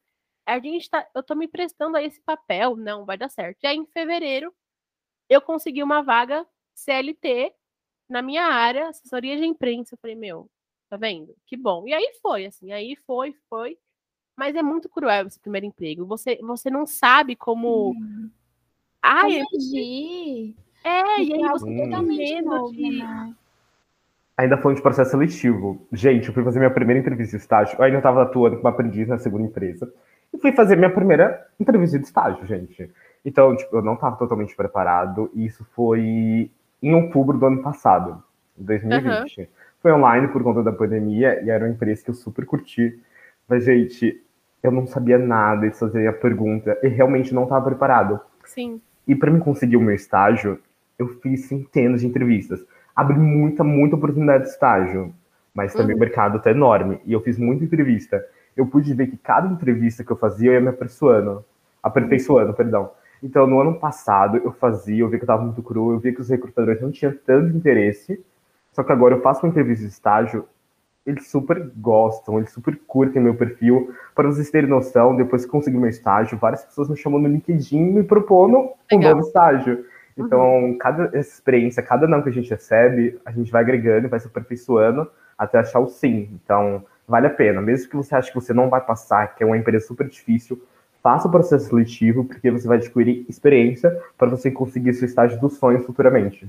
[0.46, 3.58] a gente tá, eu tô me prestando a esse papel, não vai dar certo.
[3.62, 4.54] E aí em fevereiro
[5.28, 7.52] eu consegui uma vaga CLT
[8.08, 9.94] na minha área, assessoria de imprensa.
[9.94, 10.50] Eu falei, meu,
[10.88, 11.34] tá vendo?
[11.46, 11.86] Que bom.
[11.86, 13.78] E aí foi, assim, aí foi, foi.
[14.36, 16.06] Mas é muito cruel esse primeiro emprego.
[16.06, 17.92] Você, você não sabe como.
[17.92, 18.30] Hum.
[19.00, 20.56] Ai, agir.
[20.84, 22.98] É, e aí você tem medo de.
[22.98, 23.36] Né?
[24.36, 25.86] Ainda falando de processo seletivo.
[25.92, 27.76] Gente, eu fui fazer minha primeira entrevista de estágio.
[27.78, 29.92] Eu ainda estava atuando como aprendiz na segunda empresa.
[30.32, 32.90] E fui fazer minha primeira entrevista de estágio, gente.
[33.24, 35.30] Então, tipo, eu não estava totalmente preparado.
[35.34, 36.50] E isso foi
[36.82, 38.22] em outubro do ano passado,
[38.56, 39.40] 2020.
[39.40, 39.46] Uhum.
[39.80, 42.98] Foi online por conta da pandemia e era uma empresa que eu super curti.
[43.48, 44.22] Mas, gente,
[44.62, 48.20] eu não sabia nada de fazer a pergunta e realmente não estava preparado.
[48.44, 48.80] Sim.
[49.06, 50.58] E para me conseguir o meu estágio,
[50.98, 52.64] eu fiz centenas de entrevistas.
[52.94, 55.14] Abri muita, muita oportunidade de estágio,
[55.54, 55.96] mas também uhum.
[55.96, 57.00] o mercado tá enorme.
[57.04, 58.24] E eu fiz muita entrevista.
[58.56, 61.44] Eu pude ver que cada entrevista que eu fazia, eu ia me aperfeiçoando.
[61.82, 62.90] Aperfeiçoando, perdão.
[63.22, 66.12] Então, no ano passado, eu fazia, eu via que eu estava muito cru, eu via
[66.12, 68.22] que os recrutadores não tinham tanto interesse.
[68.72, 70.46] Só que agora eu faço uma entrevista de estágio,
[71.06, 73.94] eles super gostam, eles super curtem meu perfil.
[74.14, 77.80] Para vocês terem noção, depois que consegui meu estágio, várias pessoas me chamam no LinkedIn
[77.80, 79.84] me propondo um novo estágio.
[80.16, 80.78] Então, uhum.
[80.78, 85.10] cada experiência, cada não que a gente recebe, a gente vai agregando, vai se aperfeiçoando
[85.36, 86.28] até achar o sim.
[86.32, 87.60] Então, vale a pena.
[87.60, 90.62] Mesmo que você ache que você não vai passar, que é uma empresa super difícil,
[91.02, 95.54] faça o processo seletivo, porque você vai adquirir experiência para você conseguir seu estágio dos
[95.54, 96.48] sonhos futuramente.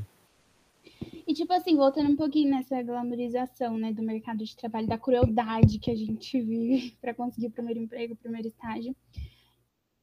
[1.25, 5.79] E, tipo assim, voltando um pouquinho nessa glamorização, né, do mercado de trabalho, da crueldade
[5.79, 8.95] que a gente vive para conseguir o primeiro emprego, o primeiro estágio.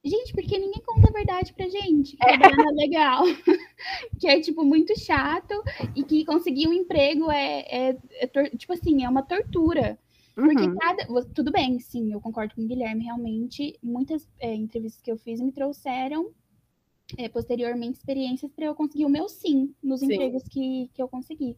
[0.02, 3.22] Gente, porque ninguém conta a verdade pra gente, que é, é legal,
[4.18, 5.52] que é, tipo, muito chato
[5.94, 9.98] e que conseguir um emprego é, é, é tipo assim, é uma tortura.
[10.34, 10.76] Porque uhum.
[10.76, 11.24] cada.
[11.34, 13.78] Tudo bem, sim, eu concordo com o Guilherme, realmente.
[13.82, 16.30] Muitas é, entrevistas que eu fiz me trouxeram
[17.18, 20.06] é, posteriormente experiências para eu conseguir o meu sim nos sim.
[20.06, 21.56] empregos que, que eu consegui.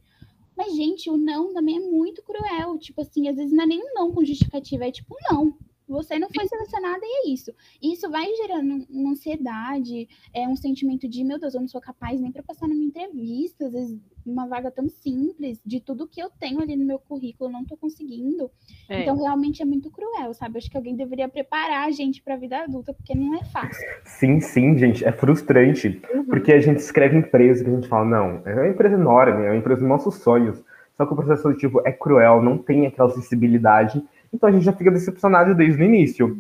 [0.57, 2.79] Mas, gente, o não também é muito cruel.
[2.79, 5.57] Tipo assim, às vezes não é nem um não com justificativa, é tipo não.
[5.93, 7.53] Você não foi selecionada e é isso.
[7.83, 12.19] Isso vai gerando uma ansiedade, é um sentimento de, meu Deus, eu não sou capaz
[12.19, 16.31] nem para passar numa entrevista, às vezes uma vaga tão simples, de tudo que eu
[16.31, 18.51] tenho ali no meu currículo, eu não estou conseguindo.
[18.89, 19.03] É.
[19.03, 20.59] Então, realmente é muito cruel, sabe?
[20.59, 23.87] Acho que alguém deveria preparar a gente para a vida adulta, porque não é fácil.
[24.05, 26.25] Sim, sim, gente, é frustrante, uhum.
[26.25, 29.51] porque a gente escreve empresa que a gente fala, não, é uma empresa enorme, é
[29.51, 30.63] uma empresa dos nossos sonhos.
[30.97, 34.03] Só que o processo seletivo é cruel, não tem aquela sensibilidade
[34.33, 36.37] então a gente já fica decepcionado desde o início.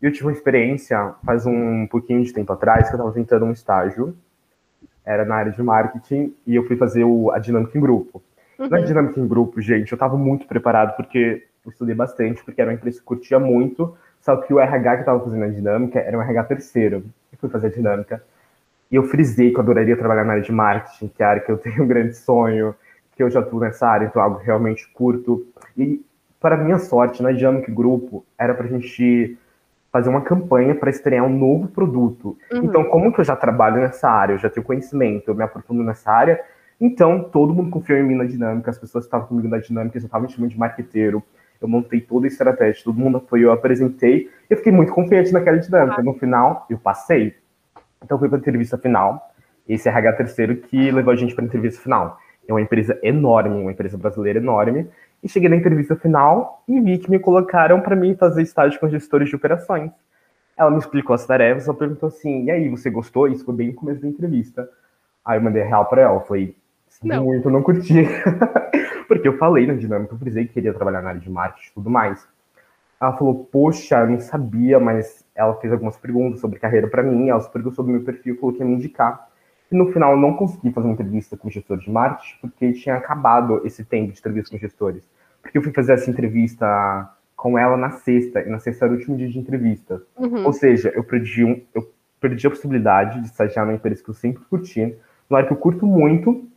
[0.00, 3.52] Eu tive uma experiência faz um pouquinho de tempo atrás que eu estava tentando um
[3.52, 4.16] estágio,
[5.04, 8.22] era na área de marketing, e eu fui fazer o, a dinâmica em grupo.
[8.58, 8.68] Uhum.
[8.68, 12.70] Na dinâmica em grupo, gente, eu estava muito preparado porque eu estudei bastante, porque era
[12.70, 16.16] uma empresa que curtia muito, só que o RH que estava fazendo a dinâmica era
[16.16, 17.04] um RH terceiro.
[17.32, 18.22] Eu fui fazer a dinâmica.
[18.90, 21.42] E eu frisei que eu adoraria trabalhar na área de marketing, que é a área
[21.42, 22.74] que eu tenho um grande sonho,
[23.16, 25.46] que eu já estou nessa área, então é algo realmente curto.
[25.76, 26.04] E
[26.44, 29.38] para minha sorte, na Dinamic Grupo, era para a gente
[29.90, 32.36] fazer uma campanha para estrear um novo produto.
[32.52, 32.64] Uhum.
[32.64, 35.82] Então, como que eu já trabalho nessa área, eu já tenho conhecimento, eu me aprofundo
[35.82, 36.38] nessa área,
[36.78, 39.98] então todo mundo confiou em mim na dinâmica, as pessoas que estavam comigo na dinâmica
[39.98, 41.22] já estavam me chamando de marqueteiro,
[41.62, 45.56] eu montei toda a estratégia, todo mundo apoiou, eu apresentei, eu fiquei muito confiante naquela
[45.56, 46.02] dinâmica.
[46.02, 47.34] No final, eu passei.
[48.04, 49.32] Então, fui para a entrevista final,
[49.66, 52.18] esse RH terceiro que levou a gente para a entrevista final.
[52.46, 54.86] É uma empresa enorme, uma empresa brasileira enorme,
[55.24, 58.86] e cheguei na entrevista final e vi que me colocaram para mim fazer estágio com
[58.90, 59.90] gestores de operações.
[60.54, 63.26] Ela me explicou as tarefas, ela perguntou assim: e aí, você gostou?
[63.26, 64.68] Isso foi bem no começo da entrevista.
[65.24, 66.54] Aí eu mandei real para ela, foi
[67.02, 67.24] não.
[67.24, 68.06] muito, não curti.
[69.08, 71.74] Porque eu falei na dinâmica, eu frisei que queria trabalhar na área de marketing e
[71.74, 72.28] tudo mais.
[73.00, 77.30] Ela falou: Poxa, eu não sabia, mas ela fez algumas perguntas sobre carreira para mim,
[77.30, 79.28] ela perguntou sobre o meu perfil, falou que ia me indicar.
[79.74, 82.94] E no final eu não consegui fazer uma entrevista com gestores de marketing, porque tinha
[82.94, 85.02] acabado esse tempo de entrevista com gestores.
[85.42, 88.96] Porque eu fui fazer essa entrevista com ela na sexta, e na sexta era o
[88.96, 90.00] último dia de entrevista.
[90.16, 90.44] Uhum.
[90.44, 94.14] Ou seja, eu perdi, um, eu perdi a possibilidade de estagiar numa empresa que eu
[94.14, 94.96] sempre curti,
[95.28, 96.48] numa área que eu curto muito,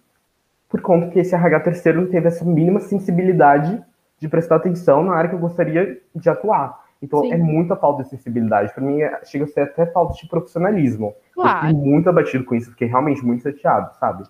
[0.69, 3.83] por conta que esse RH terceiro não teve essa mínima sensibilidade
[4.19, 6.85] de prestar atenção na área que eu gostaria de atuar.
[7.01, 7.33] Então Sim.
[7.33, 8.73] é muita falta de sensibilidade.
[8.73, 11.13] Para mim, é, chega a ser até falta de profissionalismo.
[11.33, 11.67] Claro.
[11.67, 14.23] Eu fiquei muito abatido com isso, fiquei realmente muito chateado, sabe?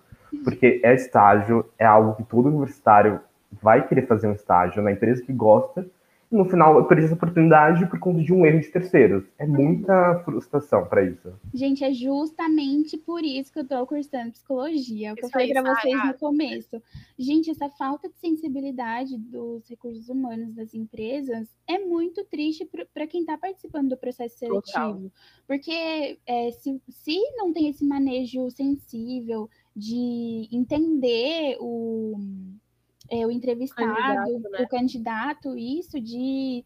[0.44, 3.20] Porque é estágio, é algo que todo universitário
[3.62, 5.86] vai querer fazer um estágio na empresa que gosta
[6.30, 9.24] no final perdi essa oportunidade por conta de um erro de terceiros.
[9.38, 11.32] É muita frustração para isso.
[11.54, 15.52] Gente, é justamente por isso que eu tô cursando psicologia, é o que eu falei
[15.52, 16.82] para vocês no começo.
[17.18, 23.20] Gente, essa falta de sensibilidade dos recursos humanos das empresas é muito triste para quem
[23.20, 24.62] está participando do processo seletivo.
[24.66, 25.00] Total.
[25.46, 32.16] Porque é, se, se não tem esse manejo sensível de entender o
[33.10, 34.62] é, o entrevistado, candidato, né?
[34.62, 36.64] o candidato, isso, de,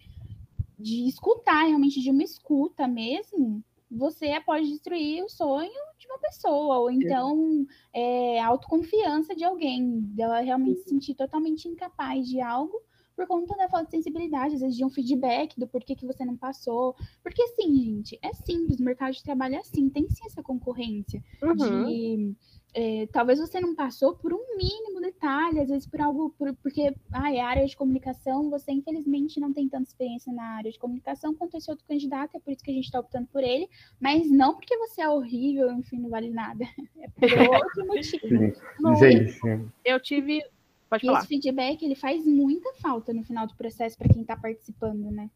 [0.79, 6.79] de escutar, realmente, de uma escuta mesmo, você pode destruir o sonho de uma pessoa,
[6.79, 12.81] ou então é, a autoconfiança de alguém, dela realmente se sentir totalmente incapaz de algo
[13.15, 16.25] por conta da falta de sensibilidade, às vezes de um feedback do porquê que você
[16.25, 16.97] não passou.
[17.23, 21.23] Porque assim, gente, é simples, o mercado de trabalho é assim, tem sim essa concorrência
[21.43, 21.55] uhum.
[21.87, 22.35] de
[22.75, 26.95] é, talvez você não passou por um mínimo detalhe, às vezes por algo, por, porque
[27.13, 31.35] ah, é área de comunicação, você infelizmente não tem tanta experiência na área de comunicação
[31.35, 33.69] quanto esse outro candidato, é por isso que a gente está optando por ele,
[34.01, 36.65] mas não porque você é horrível, enfim, não vale nada.
[36.99, 37.29] É por
[37.63, 38.53] outro motivo.
[38.81, 39.39] Não, gente.
[39.85, 40.43] Eu tive.
[40.89, 41.19] Pode e falar.
[41.21, 45.31] esse feedback ele faz muita falta no final do processo para quem está participando, né?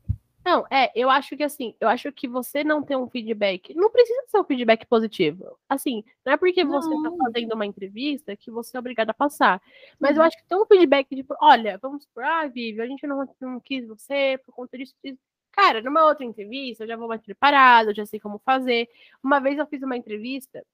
[0.47, 3.91] Não, é, eu acho que assim, eu acho que você não ter um feedback, não
[3.91, 5.59] precisa ser um feedback positivo.
[5.69, 9.61] Assim, não é porque você está fazendo uma entrevista que você é obrigado a passar.
[9.99, 10.19] Mas uhum.
[10.19, 13.29] eu acho que tem um feedback de, olha, vamos supor, ah, Vivi, a gente não,
[13.41, 15.19] não quis você por conta disso, disso.
[15.51, 18.89] Cara, numa outra entrevista, eu já vou mais preparado, eu já sei como fazer.
[19.25, 20.65] Uma vez eu fiz uma entrevista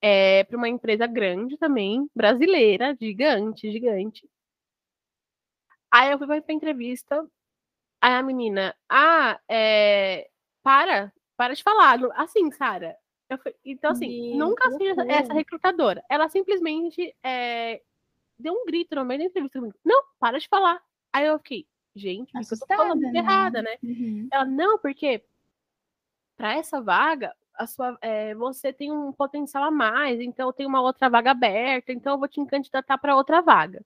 [0.00, 4.28] é, para uma empresa grande também, brasileira, gigante, gigante.
[5.90, 7.28] Aí eu fui para a entrevista,
[8.00, 10.28] Aí a menina, ah, é,
[10.62, 11.98] para, para de falar.
[12.14, 12.96] Assim, Sara.
[13.64, 16.02] Então, assim, Meu nunca seja essa recrutadora.
[16.08, 17.80] Ela simplesmente é,
[18.38, 19.78] deu um grito no meio da entrevista comigo.
[19.84, 20.82] Não, para de falar.
[21.12, 23.18] Aí eu fiquei, gente, eu tô falando né?
[23.18, 23.76] errada, né?
[23.82, 24.28] Uhum.
[24.32, 25.22] Ela, não, porque
[26.36, 30.80] para essa vaga, a sua, é, você tem um potencial a mais, então tem uma
[30.80, 33.84] outra vaga aberta, então eu vou te candidatar para outra vaga.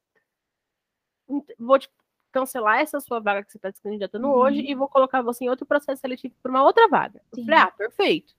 [1.59, 1.91] Vou te
[2.35, 4.35] cancelar essa sua vaga que você está se candidatando uhum.
[4.35, 7.23] hoje e vou colocar você em outro processo seletivo para uma outra vaga.
[7.33, 8.35] Eu falei, ah, perfeito.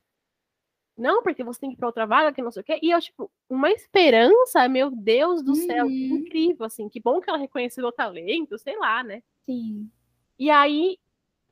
[0.98, 2.78] Não, porque você tem que ir para outra vaga, que não sei o quê.
[2.82, 5.56] E eu, tipo, uma esperança, meu Deus do uhum.
[5.56, 6.90] céu, incrível, assim.
[6.90, 9.24] Que bom que ela reconheceu o talento, sei lá, né?
[9.46, 9.90] Sim.
[10.38, 10.98] E aí,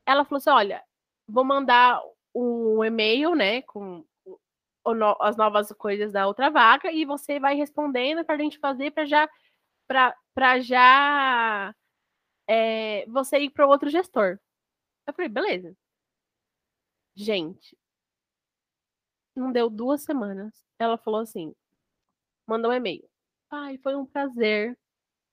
[0.06, 0.84] ela falou assim: olha,
[1.28, 2.02] vou mandar
[2.36, 4.04] um e-mail, né, com
[5.22, 9.06] as novas coisas da outra vaga e você vai respondendo para a gente fazer para
[9.06, 9.30] já
[9.88, 11.74] para já
[12.48, 14.40] é, você ir para outro gestor.
[15.08, 15.76] Eu falei, beleza.
[17.16, 17.78] Gente,
[19.36, 20.66] não deu duas semanas.
[20.80, 21.54] Ela falou assim:
[22.48, 23.08] mandou um e-mail.
[23.50, 24.78] Ai, foi um prazer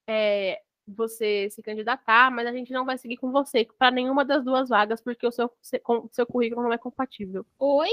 [0.06, 4.44] é, você se candidatar, mas a gente não vai seguir com você para nenhuma das
[4.44, 5.50] duas vagas, porque o seu,
[6.12, 7.46] seu currículo não é compatível.
[7.58, 7.90] Oi?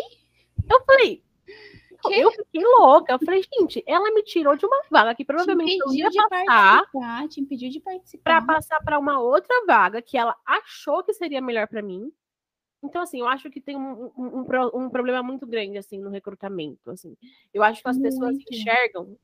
[0.69, 1.23] Eu falei,
[1.97, 2.13] que?
[2.13, 3.13] Eu fiquei louca.
[3.13, 6.83] Eu falei, gente, ela me tirou de uma vaga que provavelmente eu ia passar.
[7.29, 8.23] Te impediu de participar.
[8.23, 12.11] Para passar para uma outra vaga que ela achou que seria melhor para mim.
[12.83, 16.09] Então, assim, eu acho que tem um, um, um, um, problema muito grande, assim, no
[16.09, 17.17] recrutamento, assim.
[17.53, 18.11] Eu acho que as muito.
[18.11, 19.17] pessoas enxergam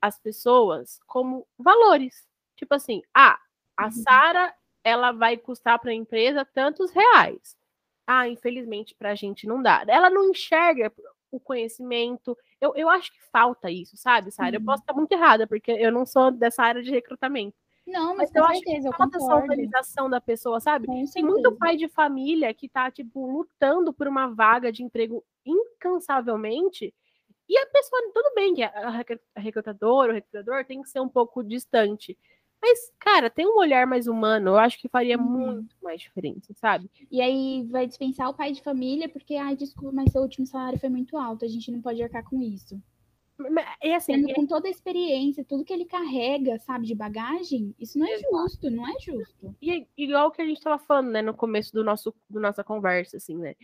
[0.00, 2.28] as pessoas como valores.
[2.56, 3.38] Tipo assim, ah,
[3.76, 3.90] a uhum.
[3.90, 7.56] Sara, ela vai custar para a empresa tantos reais.
[8.06, 9.84] Ah, infelizmente, para a gente não dá.
[9.88, 10.92] Ela não enxerga
[11.36, 12.36] o conhecimento.
[12.60, 14.56] Eu, eu acho que falta isso, sabe, Sara?
[14.56, 14.62] Uhum.
[14.62, 17.56] Eu posso estar muito errada, porque eu não sou dessa área de recrutamento.
[17.86, 20.86] Não, mas, mas eu certeza, acho que falta essa organização da pessoa, sabe?
[21.12, 26.94] Tem muito pai de família que tá, tipo, lutando por uma vaga de emprego incansavelmente.
[27.46, 29.04] E a pessoa, tudo bem que a
[29.36, 32.16] recrutadora, o recrutador tem que ser um pouco distante.
[32.66, 35.24] Mas, cara, tem um olhar mais humano, eu acho que faria uhum.
[35.24, 36.90] muito mais diferença, sabe?
[37.10, 40.78] E aí vai dispensar o pai de família, porque, ai, desculpa, mas seu último salário
[40.78, 42.80] foi muito alto, a gente não pode arcar com isso.
[43.82, 48.06] E assim, com toda a experiência, tudo que ele carrega, sabe, de bagagem, isso não
[48.06, 49.54] é justo, não é justo.
[49.60, 53.18] E igual que a gente estava falando, né, no começo do nosso, do nossa conversa,
[53.18, 53.54] assim, né?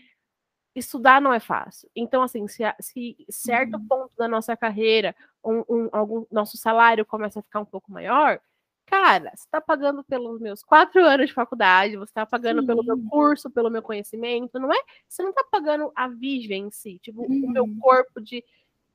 [0.75, 1.89] Estudar não é fácil.
[1.97, 3.87] Então, assim, se, se certo uhum.
[3.89, 8.39] ponto da nossa carreira, um, um, algum nosso salário começa a ficar um pouco maior,
[8.91, 12.67] cara, você está pagando pelos meus quatro anos de faculdade, você está pagando Sim.
[12.67, 14.83] pelo meu curso, pelo meu conhecimento, não é?
[15.09, 17.45] Você não está pagando a vive em si, tipo, uhum.
[17.45, 17.79] o meu uhum.
[17.79, 18.45] corpo de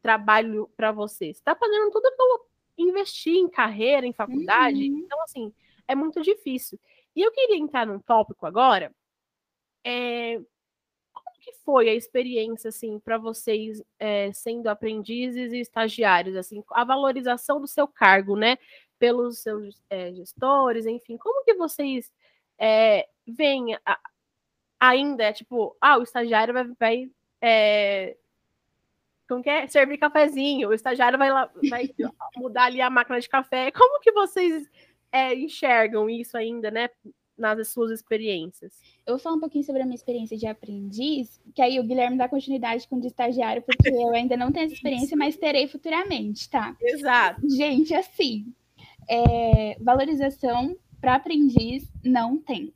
[0.01, 1.28] trabalho para você.
[1.28, 4.89] Você está pagando tudo que eu investi em carreira, em faculdade.
[4.89, 4.99] Uhum.
[4.99, 5.53] Então, assim,
[5.88, 6.78] é muito difícil.
[7.15, 8.93] E eu queria entrar num tópico agora.
[9.82, 10.41] É,
[11.13, 16.84] como que foi a experiência, assim, para vocês é, sendo aprendizes e estagiários, assim, a
[16.84, 18.57] valorização do seu cargo, né?
[19.06, 22.12] Pelos seus é, gestores, enfim, como que vocês
[22.58, 23.99] é, veem a,
[24.80, 28.18] ainda, tipo, ah, o estagiário vai, vai é,
[29.30, 29.68] como que é?
[29.68, 31.88] Servir cafezinho, o estagiário vai, lá, vai
[32.36, 33.70] mudar ali a máquina de café.
[33.70, 34.68] Como que vocês
[35.12, 36.89] é, enxergam isso ainda, né?
[37.38, 38.82] Nas suas experiências.
[39.06, 42.18] Eu vou falar um pouquinho sobre a minha experiência de aprendiz, que aí o Guilherme
[42.18, 45.68] dá continuidade com o de estagiário, porque eu ainda não tenho essa experiência, mas terei
[45.68, 46.76] futuramente, tá?
[46.82, 47.47] Exato.
[47.47, 48.51] Gente, assim,
[49.10, 52.74] é, valorização para aprendiz não tem.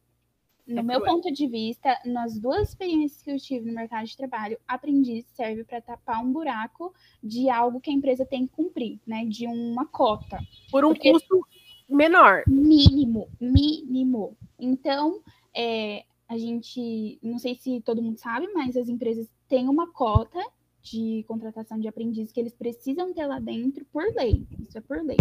[0.70, 4.16] No é meu ponto de vista, nas duas experiências que eu tive no mercado de
[4.16, 9.00] trabalho, aprendiz serve para tapar um buraco de algo que a empresa tem que cumprir,
[9.06, 9.26] né?
[9.26, 10.40] De uma cota.
[10.70, 11.42] Por um Porque custo
[11.90, 12.44] menor.
[12.48, 14.38] Mínimo, mínimo.
[14.60, 15.22] Então,
[15.56, 20.40] é, a gente, não sei se todo mundo sabe, mas as empresas têm uma cota
[20.84, 24.46] de contratação de aprendiz que eles precisam ter lá dentro por lei.
[24.60, 25.18] Isso é por lei.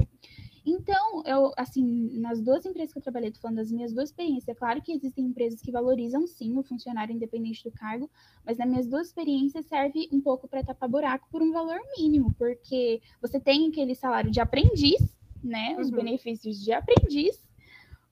[0.68, 4.48] Então, eu, assim, nas duas empresas que eu trabalhei, tô falando das minhas duas experiências,
[4.48, 8.10] é claro que existem empresas que valorizam sim o funcionário independente do cargo,
[8.44, 12.34] mas nas minhas duas experiências serve um pouco para tapar buraco por um valor mínimo,
[12.34, 15.96] porque você tem aquele salário de aprendiz, né, os uhum.
[15.96, 17.42] benefícios de aprendiz,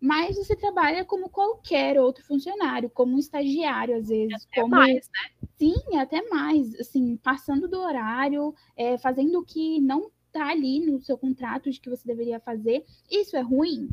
[0.00, 4.46] mas você trabalha como qualquer outro funcionário, como um estagiário, às vezes.
[4.46, 4.76] Até como...
[4.76, 5.48] mais, né?
[5.58, 6.74] Sim, até mais.
[6.78, 11.80] Assim, passando do horário, é, fazendo o que não está ali no seu contrato de
[11.80, 13.88] que você deveria fazer, isso é ruim?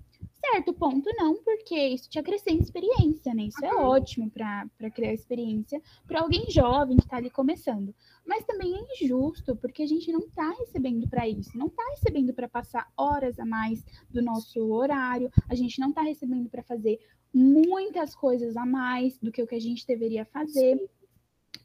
[0.46, 3.44] Certo ponto, não, porque isso te acrescenta experiência, né?
[3.44, 7.96] Isso é ótimo para criar experiência para alguém jovem que está ali começando.
[8.26, 12.34] Mas também é injusto, porque a gente não está recebendo para isso, não está recebendo
[12.34, 17.00] para passar horas a mais do nosso horário, a gente não está recebendo para fazer
[17.34, 20.78] muitas coisas a mais do que o que a gente deveria fazer.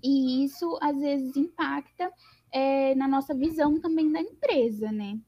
[0.03, 2.13] E isso às vezes impacta
[2.53, 5.19] é, na nossa visão também da empresa, né?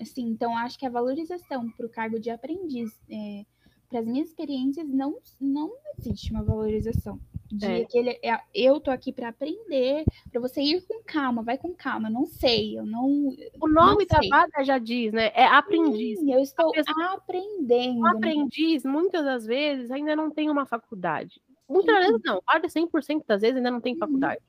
[0.00, 3.44] Assim, então, acho que a valorização para o cargo de aprendiz, é,
[3.88, 7.20] para as minhas experiências, não, não existe uma valorização.
[7.52, 7.82] De é.
[7.82, 12.08] aquele, é, eu tô aqui para aprender, para você ir com calma, vai com calma.
[12.08, 13.28] Eu não sei, eu não.
[13.60, 15.30] O nome da vaga já diz, né?
[15.34, 16.18] É aprendiz.
[16.18, 16.72] Sim, eu estou
[17.12, 18.00] aprendendo.
[18.00, 21.40] O aprendiz, muitas das vezes, ainda não tem uma faculdade.
[21.68, 22.00] Muitas Sim.
[22.02, 24.00] vezes não, quase 100% das vezes ainda não tem uhum.
[24.00, 24.40] faculdade.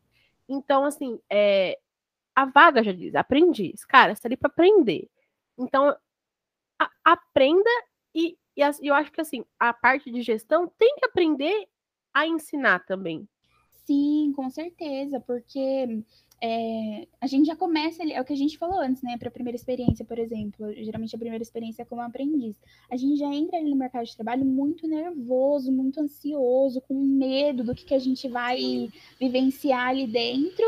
[0.50, 0.58] Uhum.
[0.58, 1.78] Então, assim, é,
[2.36, 3.86] a vaga já diz, aprendiz.
[3.86, 5.10] Cara, você está ali para aprender.
[5.58, 5.96] Então,
[6.80, 7.70] a, aprenda
[8.14, 11.68] e, e eu acho que assim, a parte de gestão tem que aprender
[12.14, 13.28] a ensinar também.
[13.86, 16.04] Sim, com certeza, porque
[16.42, 19.18] é, a gente já começa ali, é o que a gente falou antes, né?
[19.18, 22.56] Para a primeira experiência, por exemplo, geralmente a primeira experiência é como aprendiz.
[22.90, 27.64] A gente já entra ali no mercado de trabalho muito nervoso, muito ansioso, com medo
[27.64, 30.66] do que, que a gente vai vivenciar ali dentro.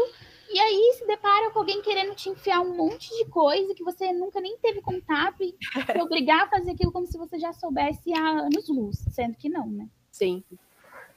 [0.52, 4.14] E aí se depara com alguém querendo te enfiar um monte de coisa que você
[4.14, 5.54] nunca nem teve contato e
[5.94, 9.50] te obrigar a fazer aquilo como se você já soubesse há anos luz, sendo que
[9.50, 9.88] não, né?
[10.12, 10.44] Sim.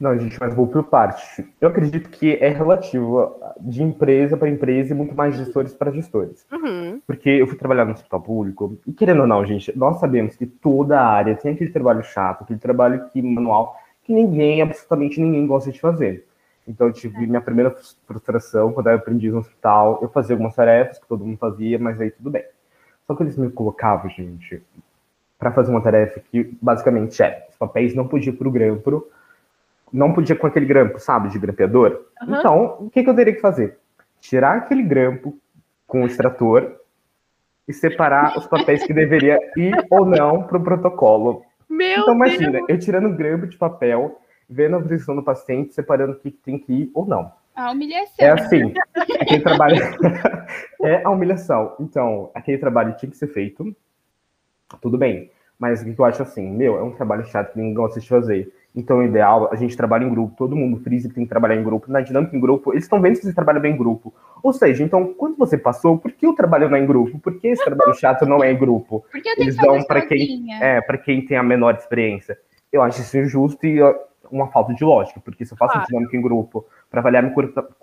[0.00, 1.44] Não, gente, mas vou por parte.
[1.60, 5.92] Eu acredito que é relativo de empresa para empresa e muito mais de gestores para
[5.92, 6.46] gestores.
[6.50, 7.02] Uhum.
[7.06, 10.46] Porque eu fui trabalhar no hospital público e, querendo ou não, gente, nós sabemos que
[10.46, 15.70] toda área tem aquele trabalho chato, aquele trabalho que, manual, que ninguém, absolutamente ninguém gosta
[15.70, 16.26] de fazer.
[16.70, 17.74] Então, eu tive minha primeira
[18.06, 19.98] frustração quando eu aprendi no hospital.
[20.00, 22.44] Eu fazia algumas tarefas que todo mundo fazia, mas aí tudo bem.
[23.06, 24.62] Só que eles me colocavam, gente,
[25.36, 29.08] para fazer uma tarefa que basicamente é: os papéis não podiam para o grampo,
[29.92, 32.02] não podia com aquele grampo, sabe, de grampeador.
[32.22, 32.38] Uhum.
[32.38, 33.78] Então, o que, que eu teria que fazer?
[34.20, 35.36] Tirar aquele grampo
[35.88, 36.76] com o extrator
[37.66, 41.42] e separar os papéis que deveria ir ou não para o protocolo.
[41.68, 42.66] Meu então, imagina, Deus.
[42.68, 44.20] eu tirando o grampo de papel
[44.50, 47.32] vendo a posição do paciente, separando o que tem que ir ou não.
[47.54, 48.14] A humilhação.
[48.18, 48.74] É assim,
[49.20, 49.76] aquele trabalho
[50.82, 51.76] é a humilhação.
[51.78, 53.74] Então, aquele trabalho tinha que ser feito,
[54.80, 55.30] tudo bem.
[55.58, 58.08] Mas o que eu acho assim, meu, é um trabalho chato que ninguém gosta de
[58.08, 58.50] fazer.
[58.74, 61.56] Então, o ideal, a gente trabalha em grupo, todo mundo frisa que tem que trabalhar
[61.56, 61.90] em grupo.
[61.90, 64.14] Na dinâmica em grupo, eles estão vendo se você trabalha bem em grupo.
[64.42, 67.18] Ou seja, então, quando você passou, por que o trabalho não é em grupo?
[67.18, 69.04] Por que esse trabalho chato não é em grupo?
[69.10, 72.38] Porque eu tenho eles dão para quem, é, para quem tem a menor experiência.
[72.72, 73.80] Eu acho isso injusto e
[74.30, 75.86] uma falta de lógica, porque se eu faço claro.
[75.88, 77.22] dinâmica em grupo, para avaliar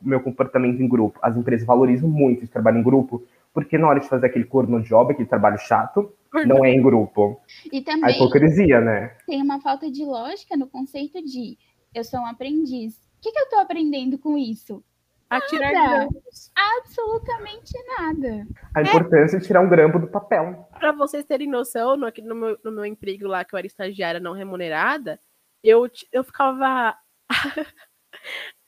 [0.02, 3.24] meu comportamento em grupo, as empresas valorizam muito esse trabalho em grupo,
[3.54, 6.14] porque na hora de fazer aquele corno job, aquele trabalho chato,
[6.46, 7.40] não é em grupo.
[7.72, 9.16] E também a hipocrisia, né?
[9.26, 11.58] Tem uma falta de lógica no conceito de
[11.94, 12.96] eu sou um aprendiz.
[12.96, 14.84] O que, que eu estou aprendendo com isso?
[15.30, 16.52] A tirar grampos.
[16.56, 18.48] Absolutamente nada.
[18.74, 20.70] A importância é, é tirar um grampo do papel.
[20.80, 24.22] Para vocês terem noção, no, no, meu, no meu emprego lá, que eu era estagiária
[24.22, 25.20] não remunerada,
[25.64, 26.98] eu, eu ficava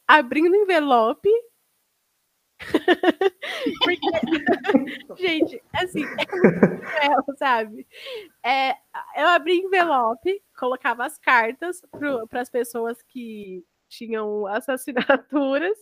[0.07, 1.29] abrindo envelope
[3.83, 7.87] Porque, gente, assim, é sabe?
[8.43, 8.71] É,
[9.15, 11.81] eu abri envelope, colocava as cartas
[12.29, 15.77] para as pessoas que tinham as assinaturas,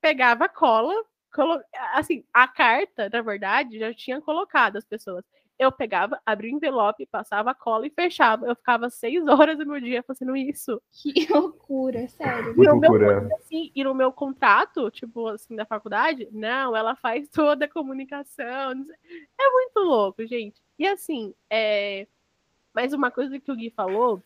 [0.00, 0.94] pegava cola,
[1.32, 1.60] colo...
[1.94, 5.24] assim, a carta, na verdade, já tinha colocado as pessoas
[5.62, 8.46] eu pegava, abria o envelope, passava a cola e fechava.
[8.46, 10.80] Eu ficava seis horas do meu dia fazendo isso.
[10.90, 12.52] Que loucura, sério.
[12.52, 17.28] E no, meu, assim, e no meu contrato, tipo assim, da faculdade, não, ela faz
[17.30, 18.72] toda a comunicação.
[19.40, 20.60] É muito louco, gente.
[20.78, 22.06] E assim, é...
[22.74, 24.22] mas uma coisa que o Gui falou,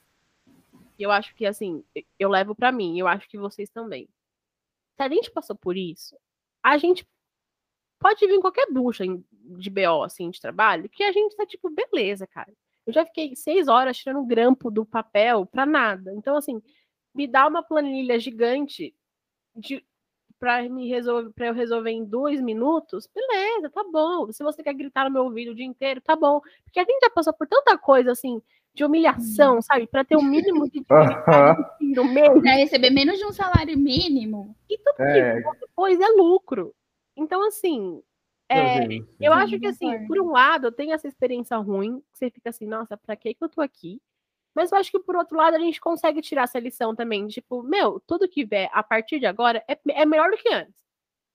[0.99, 1.84] eu acho que assim,
[2.18, 4.09] eu levo para mim, eu acho que vocês também.
[4.97, 6.16] Se a gente passou por isso,
[6.62, 7.07] a gente
[7.99, 12.26] pode vir qualquer bucha de BO, assim, de trabalho, que a gente tá tipo, beleza,
[12.26, 12.53] cara.
[12.86, 16.12] Eu já fiquei seis horas tirando grampo do papel para nada.
[16.14, 16.62] Então, assim,
[17.14, 18.94] me dá uma planilha gigante
[19.55, 19.84] de
[20.38, 24.30] para me resolver, para eu resolver em dois minutos, beleza, tá bom.
[24.30, 26.40] Se você quer gritar no meu ouvido o dia inteiro, tá bom.
[26.64, 28.40] Porque a gente já passou por tanta coisa assim
[28.74, 29.86] de humilhação, sabe?
[29.86, 30.84] Para ter um mínimo de
[31.80, 32.42] no mês.
[32.42, 34.55] Pra receber menos de um salário mínimo.
[34.68, 35.40] E tudo é.
[35.40, 36.74] que depois é lucro.
[37.16, 38.02] Então, assim,
[38.48, 38.86] é,
[39.18, 42.50] eu acho que, assim, por um lado, eu tenho essa experiência ruim, que você fica
[42.50, 44.00] assim, nossa, pra que que eu tô aqui?
[44.54, 47.62] Mas eu acho que, por outro lado, a gente consegue tirar essa lição também, tipo,
[47.62, 50.82] meu, tudo que vier a partir de agora é, é melhor do que antes.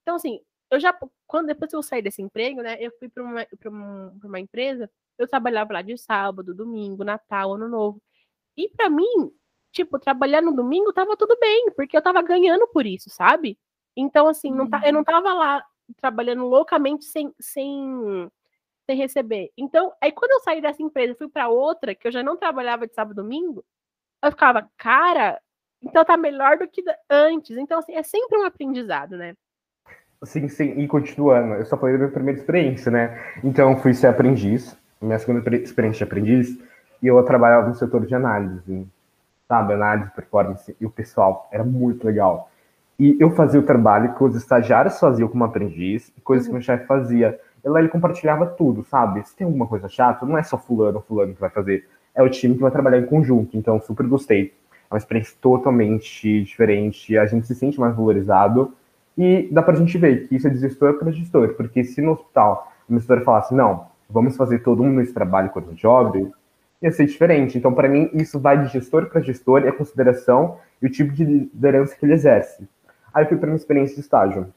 [0.02, 0.40] Então, assim,
[0.72, 3.70] eu já, quando depois que eu saí desse emprego, né, eu fui para uma, pra
[3.70, 8.02] uma, pra uma empresa, eu trabalhava lá de sábado, domingo, Natal, Ano Novo.
[8.58, 9.32] E para mim,
[9.72, 13.60] tipo, trabalhar no domingo tava tudo bem, porque eu tava ganhando por isso, sabe?
[13.96, 15.66] Então, assim, não tá, eu não tava lá
[16.00, 18.30] trabalhando loucamente sem, sem,
[18.86, 19.52] sem receber.
[19.58, 22.88] Então, aí quando eu saí dessa empresa fui para outra, que eu já não trabalhava
[22.88, 23.64] de sábado e domingo,
[24.24, 25.42] eu ficava, cara,
[25.82, 27.58] então tá melhor do que antes.
[27.58, 29.36] Então, assim, é sempre um aprendizado, né?
[30.24, 33.40] Sim, sim, e continuando, eu só falei da minha primeira experiência, né?
[33.44, 36.60] Então, fui ser aprendiz, minha segunda experiência de aprendiz,
[37.02, 38.88] e eu trabalhava no setor de análise,
[39.48, 39.74] sabe?
[39.74, 42.51] Análise, performance, e o pessoal era muito legal.
[43.00, 46.86] E eu fazia o trabalho que os estagiários faziam como aprendiz, coisas que meu chefe
[46.86, 47.40] fazia.
[47.64, 49.28] E lá ele compartilhava tudo, sabe?
[49.28, 52.22] Se tem alguma coisa chata, não é só fulano ou fulano que vai fazer, é
[52.22, 53.58] o time que vai trabalhar em conjunto.
[53.58, 54.54] Então, super gostei.
[54.90, 58.74] É uma experiência totalmente diferente, a gente se sente mais valorizado
[59.18, 62.12] e dá pra gente ver que isso é de gestor para gestor, porque se no
[62.14, 66.30] hospital a gestora falasse, não, vamos fazer todo mundo esse trabalho quanto job,
[66.82, 67.58] ia ser diferente.
[67.58, 71.14] Então, para mim, isso vai de gestor para gestor e a consideração e o tipo
[71.14, 72.68] de liderança que ele exerce.
[73.14, 74.48] Aí eu fui para uma experiência de estágio.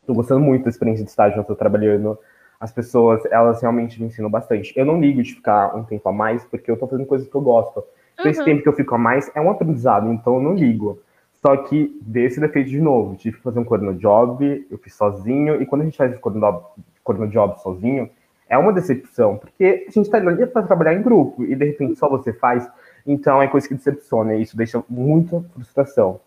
[0.00, 2.18] Estou gostando muito da experiência de estágio onde estou trabalhando.
[2.58, 4.72] As pessoas, elas realmente me ensinam bastante.
[4.76, 7.34] Eu não ligo de ficar um tempo a mais, porque eu estou fazendo coisas que
[7.34, 7.84] eu gosto.
[8.14, 8.30] Então, uhum.
[8.30, 11.00] esse tempo que eu fico a mais é um aprendizado, então eu não ligo.
[11.34, 13.16] Só que desse defeito de novo.
[13.16, 17.28] Tive que fazer um corno job, eu fiz sozinho, e quando a gente faz corno
[17.28, 18.08] job sozinho,
[18.48, 21.98] é uma decepção, porque a gente está ali para trabalhar em grupo, e de repente
[21.98, 22.70] só você faz,
[23.06, 26.20] então é coisa que decepciona, e isso deixa muita frustração.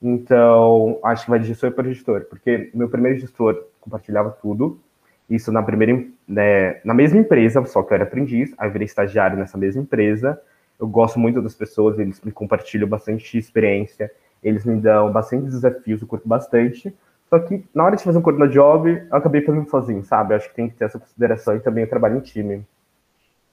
[0.00, 4.80] Então, acho que vai de gestor para gestor, porque meu primeiro gestor compartilhava tudo,
[5.28, 8.86] isso na primeira, né, na mesma empresa, só que eu era aprendiz, aí eu virei
[8.86, 10.40] estagiário nessa mesma empresa.
[10.80, 14.10] Eu gosto muito das pessoas, eles me compartilham bastante experiência,
[14.42, 16.94] eles me dão bastante desafios, eu curto bastante.
[17.28, 20.34] Só que na hora de fazer um corno job, eu acabei fazendo sozinho, sabe?
[20.34, 22.64] Acho que tem que ter essa consideração e também o trabalho em time.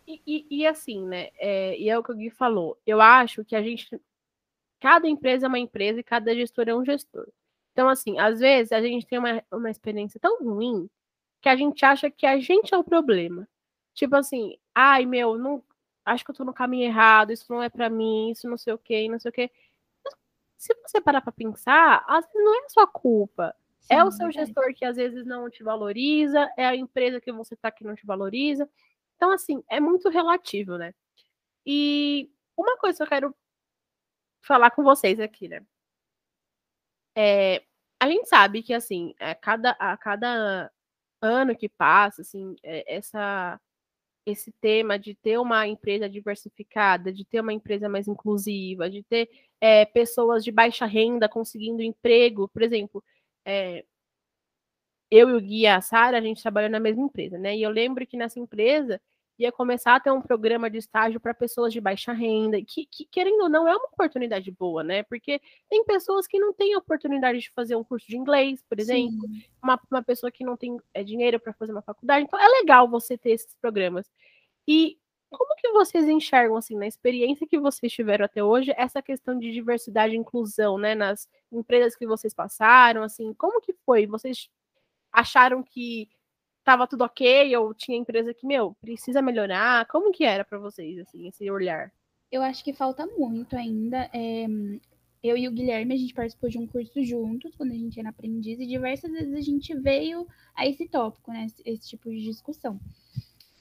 [0.08, 1.30] E, e, e assim, né?
[1.40, 2.78] É, e é o que o Gui falou.
[2.86, 4.00] Eu acho que a gente
[4.86, 7.28] cada empresa é uma empresa e cada gestor é um gestor.
[7.72, 10.88] Então, assim, às vezes a gente tem uma, uma experiência tão ruim
[11.42, 13.48] que a gente acha que a gente é o problema.
[13.96, 15.64] Tipo assim, ai meu, não,
[16.06, 18.74] acho que eu tô no caminho errado, isso não é para mim, isso não sei
[18.74, 19.50] o que, não sei o que.
[20.56, 23.56] Se você parar pra pensar, às vezes não é a sua culpa.
[23.80, 27.32] Sim, é o seu gestor que às vezes não te valoriza, é a empresa que
[27.32, 28.70] você tá que não te valoriza.
[29.16, 30.94] Então, assim, é muito relativo, né?
[31.66, 33.36] E uma coisa que eu quero
[34.46, 35.66] falar com vocês aqui, né?
[37.18, 37.64] É,
[38.00, 40.72] a gente sabe que, assim, a é, cada, a cada
[41.22, 43.60] ano que passa, assim, é, essa,
[44.26, 49.30] esse tema de ter uma empresa diversificada, de ter uma empresa mais inclusiva, de ter
[49.62, 53.04] é, pessoas de baixa renda conseguindo emprego, por exemplo,
[53.46, 53.86] é,
[55.12, 57.56] eu e o Gui e a Sara, a gente trabalhou na mesma empresa, né?
[57.56, 59.02] E eu lembro que nessa empresa
[59.38, 63.06] ia começar a ter um programa de estágio para pessoas de baixa renda, que, que,
[63.06, 65.04] querendo ou não, é uma oportunidade boa, né?
[65.04, 69.20] Porque tem pessoas que não têm oportunidade de fazer um curso de inglês, por exemplo,
[69.62, 72.26] uma, uma pessoa que não tem é, dinheiro para fazer uma faculdade.
[72.26, 74.10] Então, é legal você ter esses programas.
[74.68, 74.98] E
[75.30, 79.52] como que vocês enxergam, assim, na experiência que vocês tiveram até hoje, essa questão de
[79.52, 84.06] diversidade e inclusão, né, nas empresas que vocês passaram, assim, como que foi?
[84.06, 84.50] Vocês
[85.12, 86.10] acharam que
[86.66, 89.86] estava tudo ok ou tinha empresa que, meu, precisa melhorar?
[89.86, 91.94] Como que era para vocês, assim, esse olhar?
[92.32, 94.10] Eu acho que falta muito ainda.
[94.12, 94.48] É,
[95.24, 98.10] eu e o Guilherme, a gente participou de um curso juntos, quando a gente era
[98.10, 101.46] aprendiz, e diversas vezes a gente veio a esse tópico, né?
[101.46, 102.80] Esse, esse tipo de discussão.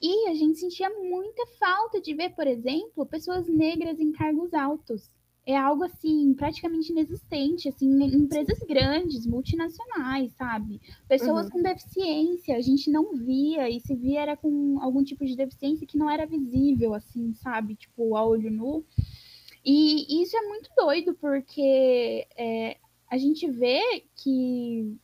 [0.01, 5.11] E a gente sentia muita falta de ver, por exemplo, pessoas negras em cargos altos
[5.45, 10.81] é algo assim praticamente inexistente, assim, em empresas grandes, multinacionais, sabe?
[11.07, 11.51] Pessoas uhum.
[11.51, 15.85] com deficiência, a gente não via, e se via era com algum tipo de deficiência
[15.85, 17.75] que não era visível, assim, sabe?
[17.75, 18.83] Tipo, a olho nu.
[19.63, 22.77] E isso é muito doido, porque é,
[23.09, 24.97] a gente vê que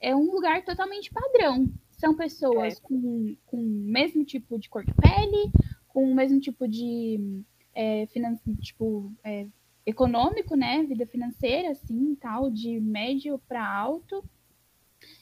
[0.00, 1.66] é um lugar totalmente padrão.
[1.90, 2.80] São pessoas é.
[2.80, 5.50] com, com o mesmo tipo de cor de pele,
[5.88, 7.42] com o mesmo tipo de
[7.74, 9.46] é, finan tipo, é,
[9.88, 10.82] econômico, né?
[10.84, 14.22] Vida financeira, assim, tal, de médio para alto.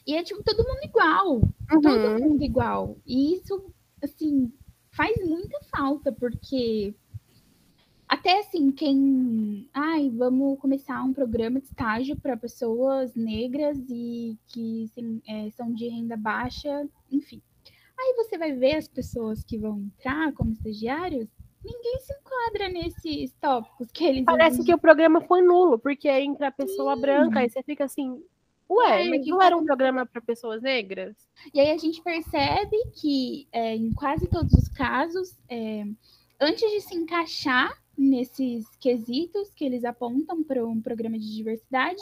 [0.05, 1.35] E é tipo todo mundo igual.
[1.35, 1.81] Uhum.
[1.81, 2.97] Todo mundo igual.
[3.05, 3.71] E isso,
[4.03, 4.51] assim,
[4.91, 6.93] faz muita falta, porque
[8.07, 9.69] até assim, quem.
[9.73, 15.73] Ai, vamos começar um programa de estágio para pessoas negras e que assim, é, são
[15.73, 17.41] de renda baixa, enfim.
[17.99, 21.27] Aí você vai ver as pessoas que vão entrar como estagiários,
[21.67, 24.25] ninguém se enquadra nesses tópicos que eles.
[24.25, 27.01] Parece que o programa foi nulo, porque entra a pessoa Sim.
[27.01, 28.23] branca e você fica assim.
[28.69, 31.15] Ué, é, mas não era um programa para pessoas negras?
[31.53, 35.85] E aí a gente percebe que é, em quase todos os casos, é,
[36.39, 42.01] antes de se encaixar nesses quesitos que eles apontam para um programa de diversidade,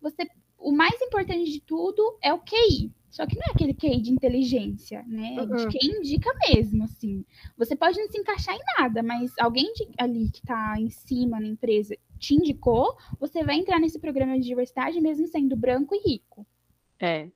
[0.00, 2.92] você, o mais importante de tudo é o QI.
[3.12, 5.36] Só que não é aquele QI de inteligência, né?
[5.38, 5.54] Uhum.
[5.54, 7.22] De quem indica mesmo, assim.
[7.58, 11.38] Você pode não se encaixar em nada, mas alguém de, ali que está em cima
[11.38, 16.08] na empresa te indicou, você vai entrar nesse programa de diversidade mesmo sendo branco e
[16.08, 16.46] rico.
[16.98, 17.28] É.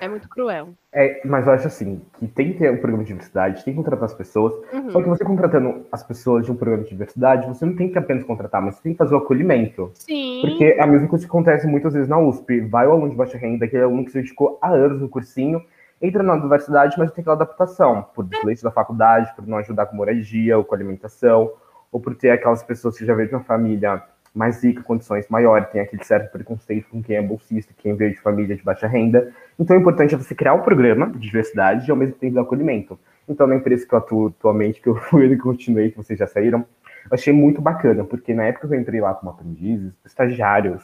[0.00, 0.68] É muito cruel.
[0.92, 3.76] É, mas eu acho assim, que tem que ter um programa de diversidade, tem que
[3.76, 4.54] contratar as pessoas.
[4.72, 4.90] Uhum.
[4.90, 7.98] Só que você contratando as pessoas de um programa de diversidade, você não tem que
[7.98, 9.90] apenas contratar, mas você tem que fazer o acolhimento.
[9.94, 10.40] Sim.
[10.42, 12.60] Porque é a mesma coisa que acontece muitas vezes na USP.
[12.60, 15.62] Vai o aluno de baixa renda, aquele aluno que se dedicou há anos no cursinho,
[16.00, 19.96] entra na universidade, mas tem aquela adaptação, por desleite da faculdade, por não ajudar com
[19.96, 21.52] moradia ou com alimentação,
[21.90, 24.02] ou por ter aquelas pessoas que já veio de uma família
[24.34, 28.20] mais rica, condições maiores, tem aquele certo preconceito com quem é bolsista, quem veio de
[28.20, 29.32] família de baixa renda.
[29.58, 32.42] Então, o importante é você criar um programa de diversidade e, ao mesmo tempo, dar
[32.42, 32.98] acolhimento.
[33.28, 36.26] Então, na empresa que eu atuo atualmente, que eu fui e continuei, que vocês já
[36.26, 36.66] saíram,
[37.04, 40.82] eu achei muito bacana, porque na época que eu entrei lá como aprendizes, estagiários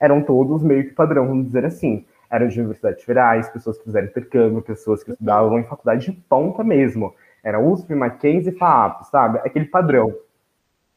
[0.00, 2.04] eram todos meio que padrão, vamos dizer assim.
[2.30, 6.64] Eram de universidades federais, pessoas que fizeram intercâmbio, pessoas que estudavam em faculdade de ponta
[6.64, 7.14] mesmo.
[7.42, 9.38] Era USP, Mackenzie, FAAP, sabe?
[9.38, 10.14] Aquele padrão.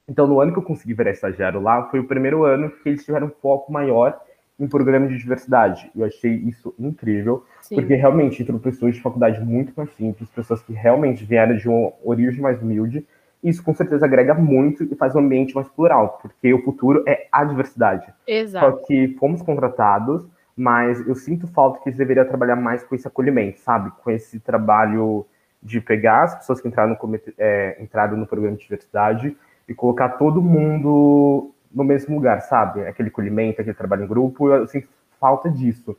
[0.08, 3.06] Então, no ano que eu consegui virar estagiário lá, foi o primeiro ano que eles
[3.06, 4.20] tiveram um foco maior
[4.60, 5.90] em programas de diversidade.
[5.96, 7.76] Eu achei isso incrível, Sim.
[7.76, 11.94] porque realmente entrou pessoas de faculdade muito mais simples, pessoas que realmente vieram de uma
[12.04, 13.06] origem mais humilde.
[13.44, 17.28] Isso com certeza agrega muito e faz o ambiente mais plural, porque o futuro é
[17.32, 18.14] a diversidade.
[18.28, 18.66] Exato.
[18.66, 20.26] Só que fomos contratados,
[20.56, 23.92] mas eu sinto falta que eles deveriam trabalhar mais com esse acolhimento, sabe?
[24.04, 25.26] Com esse trabalho
[25.62, 29.36] de pegar as pessoas que entraram no, é, entraram no programa de diversidade
[29.68, 32.86] e colocar todo mundo no mesmo lugar, sabe?
[32.86, 34.88] Aquele colhimento, aquele trabalho em grupo, eu sinto
[35.20, 35.96] falta disso.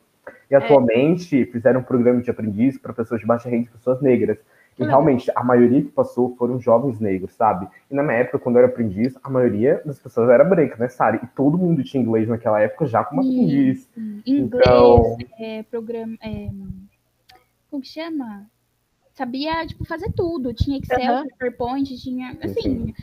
[0.49, 0.57] E é.
[0.57, 4.37] atualmente fizeram um programa de aprendiz para pessoas de baixa renda e pessoas negras.
[4.77, 7.65] E realmente, a maioria que passou foram jovens negros, sabe?
[7.89, 10.89] E na minha época, quando eu era aprendiz, a maioria das pessoas era branca, né,
[10.89, 11.21] Sari?
[11.23, 13.89] E todo mundo tinha inglês naquela época já como aprendiz.
[13.95, 15.17] Inglês, então...
[15.39, 16.17] é, programa.
[16.21, 16.49] É...
[17.71, 18.47] Como que chama?
[19.13, 20.53] Sabia, tipo, fazer tudo.
[20.53, 21.27] Tinha Excel, uhum.
[21.39, 22.37] PowerPoint, tinha.
[22.43, 22.93] Assim, sim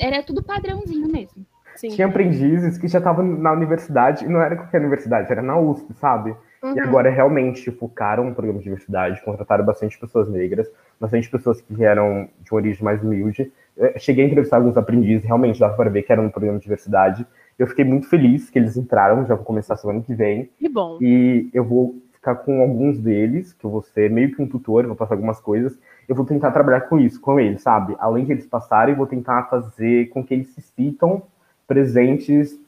[0.00, 1.44] era tudo padrãozinho mesmo.
[1.76, 1.90] Sim.
[1.90, 5.94] Tinha aprendizes que já estavam na universidade, e não era qualquer universidade, era na USP,
[5.94, 6.34] sabe?
[6.62, 6.76] Uhum.
[6.76, 10.70] E agora realmente focaram no programa de diversidade, contrataram bastante pessoas negras,
[11.00, 13.50] bastante pessoas que vieram de uma origem mais humilde.
[13.76, 16.64] Eu cheguei a entrevistar alguns aprendizes, realmente dava para ver que era um programa de
[16.64, 17.26] diversidade.
[17.58, 20.50] Eu fiquei muito feliz que eles entraram, já vou começar semana que vem.
[20.58, 20.98] Que bom.
[21.00, 24.86] E eu vou ficar com alguns deles, que eu vou ser meio que um tutor,
[24.86, 25.78] vou passar algumas coisas,
[26.10, 27.94] eu vou tentar trabalhar com isso, com eles, sabe?
[28.00, 31.22] Além de eles passarem, eu vou tentar fazer com que eles se sintam
[31.68, 32.58] presentes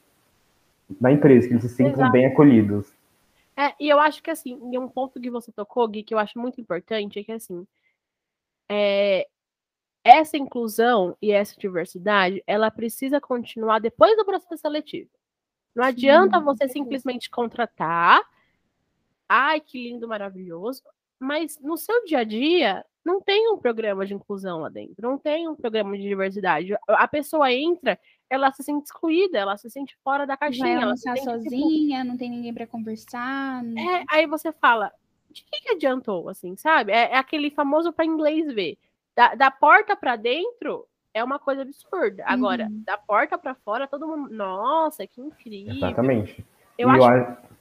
[1.00, 2.12] na empresa, que eles se sintam Exato.
[2.12, 2.92] bem acolhidos.
[3.56, 6.20] É, e eu acho que assim, e um ponto que você tocou, Gui, que eu
[6.20, 7.66] acho muito importante, é que assim,
[8.70, 9.26] é,
[10.04, 15.10] essa inclusão e essa diversidade, ela precisa continuar depois do processo seletivo.
[15.74, 16.44] Não adianta Sim.
[16.44, 18.22] você simplesmente contratar,
[19.28, 20.80] ai, que lindo, maravilhoso,
[21.18, 25.18] mas no seu dia a dia, não tem um programa de inclusão lá dentro, não
[25.18, 26.74] tem um programa de diversidade.
[26.88, 27.98] A pessoa entra,
[28.30, 30.74] ela se sente excluída, ela se sente fora da caixinha.
[30.74, 32.10] Vai ela se sente, tipo sozinha, tipo...
[32.10, 33.62] não tem ninguém para conversar.
[33.62, 33.80] Não...
[33.80, 34.92] É, aí você fala,
[35.30, 36.92] de que, que adiantou, assim, sabe?
[36.92, 38.78] É, é aquele famoso para inglês ver.
[39.16, 42.22] Da, da porta para dentro é uma coisa absurda.
[42.26, 42.82] Agora, uhum.
[42.84, 45.74] da porta para fora, todo mundo, nossa, que incrível.
[45.74, 46.44] Exatamente.
[46.78, 47.10] Eu e acho.
[47.10, 47.51] Eu...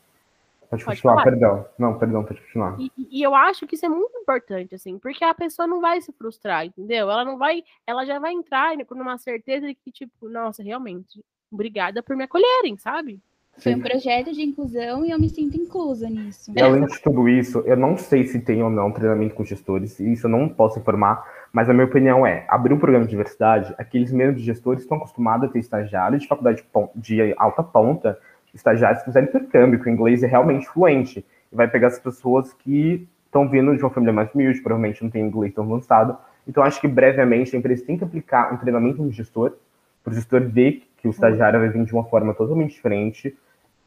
[0.71, 1.23] Pode, pode continuar, falar.
[1.25, 1.65] perdão.
[1.77, 2.79] Não, perdão, pode continuar.
[2.79, 5.99] E, e, eu acho que isso é muito importante, assim, porque a pessoa não vai
[5.99, 7.11] se frustrar, entendeu?
[7.11, 12.01] Ela não vai, ela já vai entrar numa certeza de que, tipo, nossa, realmente, obrigada
[12.01, 13.19] por me acolherem, sabe?
[13.57, 16.53] Foi um projeto de inclusão e eu me sinto inclusa nisso.
[16.55, 19.99] E além de tudo isso, eu não sei se tem ou não treinamento com gestores,
[19.99, 23.11] e isso eu não posso informar, mas a minha opinião é, abrir um programa de
[23.11, 26.63] diversidade, aqueles mesmos gestores estão acostumados a ter estagiários de faculdade
[26.95, 28.17] de alta ponta,
[28.53, 32.53] estagiários que fizeram intercâmbio, que o inglês é realmente fluente, e vai pegar as pessoas
[32.53, 36.63] que estão vindo de uma família mais humilde, provavelmente não tem inglês tão avançado, então
[36.63, 39.53] acho que brevemente a empresa tem que aplicar um treinamento no gestor,
[40.03, 43.37] para o gestor ver que o estagiário vai vir de uma forma totalmente diferente,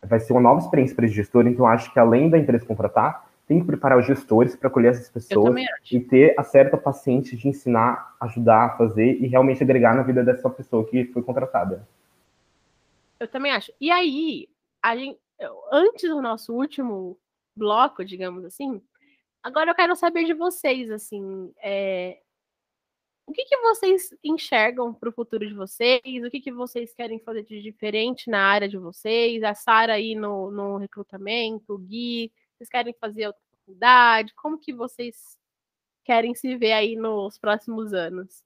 [0.03, 3.27] vai ser uma nova experiência para esse gestor, então acho que além da empresa contratar,
[3.47, 5.55] tem que preparar os gestores para acolher essas pessoas
[5.91, 10.25] e ter a certa paciência de ensinar, ajudar a fazer e realmente agregar na vida
[10.25, 11.87] dessa pessoa que foi contratada.
[13.21, 13.73] Eu também acho.
[13.81, 14.49] E aí,
[14.85, 15.19] a gente,
[15.73, 17.19] antes do nosso último
[17.57, 18.83] bloco, digamos assim,
[19.43, 22.21] agora eu quero saber de vocês, assim, é,
[23.27, 26.03] o que, que vocês enxergam para o futuro de vocês?
[26.23, 29.43] O que, que vocês querem fazer de diferente na área de vocês?
[29.43, 34.35] A Sara aí no, no recrutamento, o Gui, vocês querem fazer outra faculdade?
[34.35, 35.39] Como que vocês
[36.05, 38.45] querem se ver aí nos próximos anos?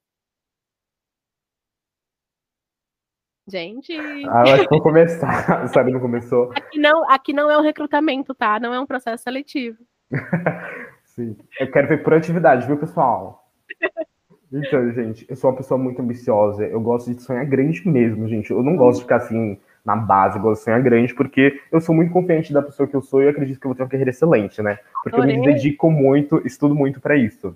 [3.48, 3.96] Gente.
[4.28, 5.66] Ah, eu acho que vou começar.
[5.68, 6.52] Sara não começou.
[6.54, 8.60] Aqui não, aqui não é um recrutamento, tá?
[8.60, 9.78] Não é um processo seletivo.
[11.04, 11.36] Sim.
[11.58, 13.44] Eu quero ver por atividade, viu, pessoal?
[14.50, 16.64] Então, gente, eu sou uma pessoa muito ambiciosa.
[16.64, 18.50] Eu gosto de sonhar grande mesmo, gente.
[18.50, 21.82] Eu não gosto de ficar assim na base, eu gosto de sonhar grande, porque eu
[21.82, 23.82] sou muito confiante da pessoa que eu sou e eu acredito que eu vou ter
[23.82, 24.78] uma carreira excelente, né?
[25.02, 25.36] Porque Adorei.
[25.36, 27.54] eu me dedico muito, estudo muito para isso.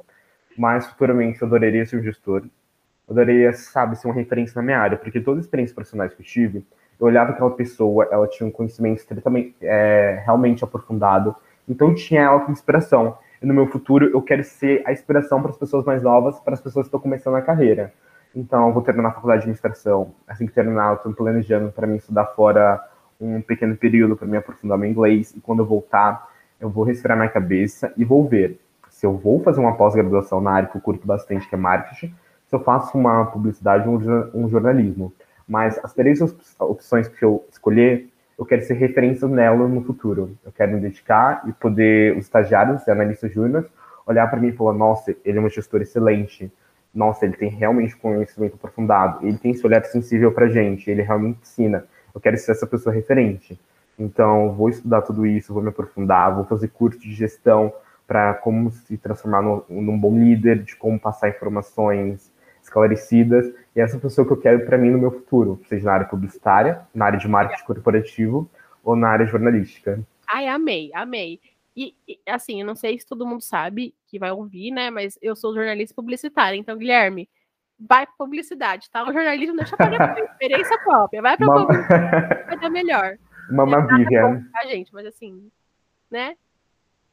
[0.54, 2.44] Mas futuramente eu adoraria ser um gestor.
[3.12, 6.26] Adoraria, sabe, ser uma referência na minha área, porque todas as experiências profissionais que eu
[6.26, 6.64] tive,
[7.00, 11.34] eu olhava aquela pessoa, ela tinha um conhecimento estritamente, é, realmente aprofundado,
[11.68, 15.40] então eu tinha ela como inspiração e no meu futuro eu quero ser a inspiração
[15.40, 17.92] para as pessoas mais novas, para as pessoas que estão começando a carreira.
[18.34, 20.14] Então, eu vou terminar a faculdade de administração.
[20.26, 22.80] Assim que terminar, eu estou planejando para mim estudar fora
[23.20, 25.34] um pequeno período para me aprofundar meu inglês.
[25.36, 28.58] E quando eu voltar, eu vou respirar minha cabeça e vou ver
[28.88, 32.14] se eu vou fazer uma pós-graduação na área que eu curto bastante, que é marketing,
[32.52, 33.98] se eu faço uma publicidade ou
[34.34, 35.10] um jornalismo.
[35.48, 36.20] Mas as três
[36.58, 40.36] opções que eu escolher, eu quero ser referência nela no futuro.
[40.44, 43.66] Eu quero me dedicar e poder os estagiários e analistas júnior
[44.06, 46.52] olhar para mim e falar: nossa, ele é um gestor excelente.
[46.94, 49.26] Nossa, ele tem realmente conhecimento aprofundado.
[49.26, 50.90] Ele tem esse olhar sensível para gente.
[50.90, 51.86] Ele realmente ensina.
[52.14, 53.58] Eu quero ser essa pessoa referente.
[53.98, 57.72] Então, vou estudar tudo isso, vou me aprofundar, vou fazer curso de gestão
[58.06, 62.31] para como se transformar no, num bom líder, de como passar informações
[62.72, 66.06] esclarecidas e essa pessoa que eu quero para mim no meu futuro, seja na área
[66.06, 68.50] publicitária, na área de marketing corporativo
[68.82, 70.00] ou na área jornalística.
[70.26, 71.38] Ai, amei, amei.
[71.76, 74.90] E, e, assim, eu não sei se todo mundo sabe que vai ouvir, né?
[74.90, 77.28] Mas eu sou jornalista publicitária, então, Guilherme,
[77.78, 79.02] vai para publicidade, tá?
[79.02, 79.88] O jornalismo deixa para
[80.20, 81.66] experiência própria, vai para Mama...
[81.66, 83.04] publicidade, vai dar melhor.
[83.06, 84.46] É Vivian.
[84.54, 85.50] A gente, mas assim,
[86.10, 86.36] né?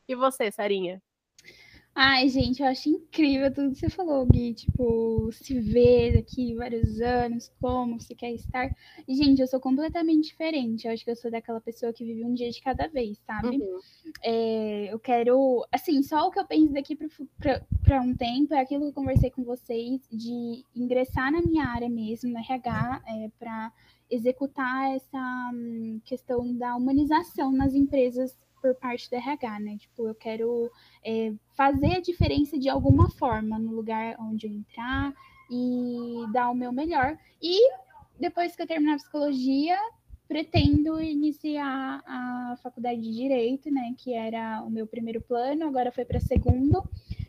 [0.07, 1.01] E você, Sarinha?
[1.95, 4.53] Ai, gente, eu acho incrível tudo que você falou, Gui.
[4.53, 8.73] Tipo, se ver daqui vários anos, como você quer estar.
[9.07, 10.87] E, gente, eu sou completamente diferente.
[10.87, 13.57] Eu acho que eu sou daquela pessoa que vive um dia de cada vez, sabe?
[13.57, 13.79] Uhum.
[14.23, 15.65] É, eu quero.
[15.71, 19.29] Assim, só o que eu penso daqui para um tempo é aquilo que eu conversei
[19.29, 23.73] com vocês, de ingressar na minha área mesmo, na RH, é, para
[24.09, 29.77] executar essa hum, questão da humanização nas empresas por parte da RH, né?
[29.77, 30.71] Tipo, eu quero
[31.03, 35.13] é, fazer a diferença de alguma forma no lugar onde eu entrar
[35.49, 37.17] e dar o meu melhor.
[37.41, 37.71] E
[38.19, 39.77] depois que eu terminar a psicologia,
[40.27, 43.95] pretendo iniciar a faculdade de direito, né?
[43.97, 46.83] Que era o meu primeiro plano, agora foi para segundo.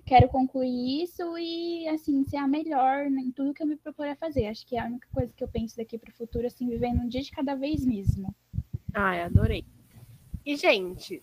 [0.04, 4.16] Quero concluir isso e, assim, ser a melhor em tudo que eu me propor a
[4.16, 4.46] fazer.
[4.46, 7.00] Acho que é a única coisa que eu penso daqui para o futuro, assim, vivendo
[7.00, 8.34] um dia de cada vez mesmo.
[8.92, 9.64] Ai, adorei.
[10.44, 11.22] E, gente,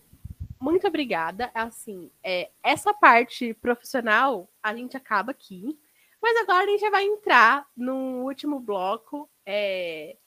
[0.59, 1.51] muito obrigada.
[1.53, 5.77] Assim, é, essa parte profissional a gente acaba aqui.
[6.21, 9.29] Mas agora a gente já vai entrar no último bloco.
[9.45, 10.17] É,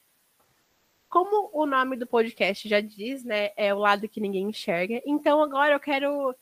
[1.09, 3.51] como o nome do podcast já diz, né?
[3.57, 5.03] É o lado que ninguém enxerga.
[5.05, 6.35] Então agora eu quero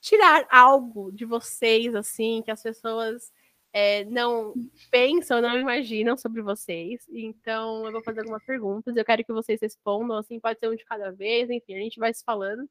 [0.00, 3.32] tirar algo de vocês, assim, que as pessoas
[3.72, 4.52] é, não
[4.90, 7.06] pensam, não imaginam sobre vocês.
[7.10, 8.94] Então, eu vou fazer algumas perguntas.
[8.96, 11.98] Eu quero que vocês respondam, assim, pode ser um de cada vez, enfim, a gente
[11.98, 12.68] vai se falando.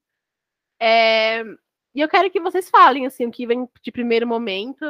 [0.80, 1.44] É,
[1.94, 4.86] E eu quero que vocês falem, assim, o que vem de primeiro momento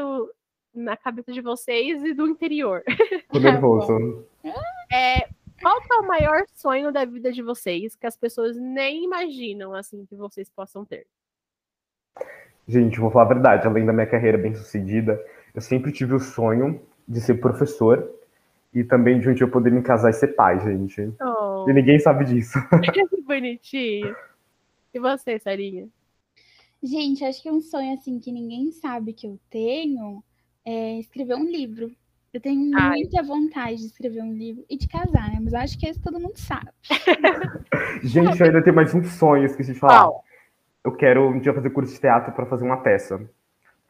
[0.73, 2.83] na cabeça de vocês e do interior.
[3.31, 4.25] Tô nervoso.
[4.91, 5.27] É,
[5.61, 10.05] qual é o maior sonho da vida de vocês que as pessoas nem imaginam, assim,
[10.05, 11.07] que vocês possam ter?
[12.67, 15.19] Gente, vou falar a verdade, além da minha carreira bem sucedida,
[15.53, 18.09] eu sempre tive o sonho de ser professor
[18.73, 21.11] e também de um dia eu poder me casar e ser pai, gente.
[21.21, 22.57] Oh, E ninguém sabe disso.
[22.93, 24.15] que bonitinho.
[24.93, 25.87] E você, Sarinha?
[26.81, 30.23] Gente, acho que um sonho assim que ninguém sabe que eu tenho
[30.65, 31.91] é escrever um livro.
[32.33, 32.99] Eu tenho Ai.
[32.99, 35.39] muita vontade de escrever um livro e de casar, né?
[35.41, 36.71] Mas eu acho que esse todo mundo sabe.
[38.03, 40.05] Gente, eu ainda tenho mais um sonho, esqueci de falar.
[40.05, 40.23] Qual?
[40.83, 43.29] Eu quero um dia fazer curso de teatro para fazer uma peça.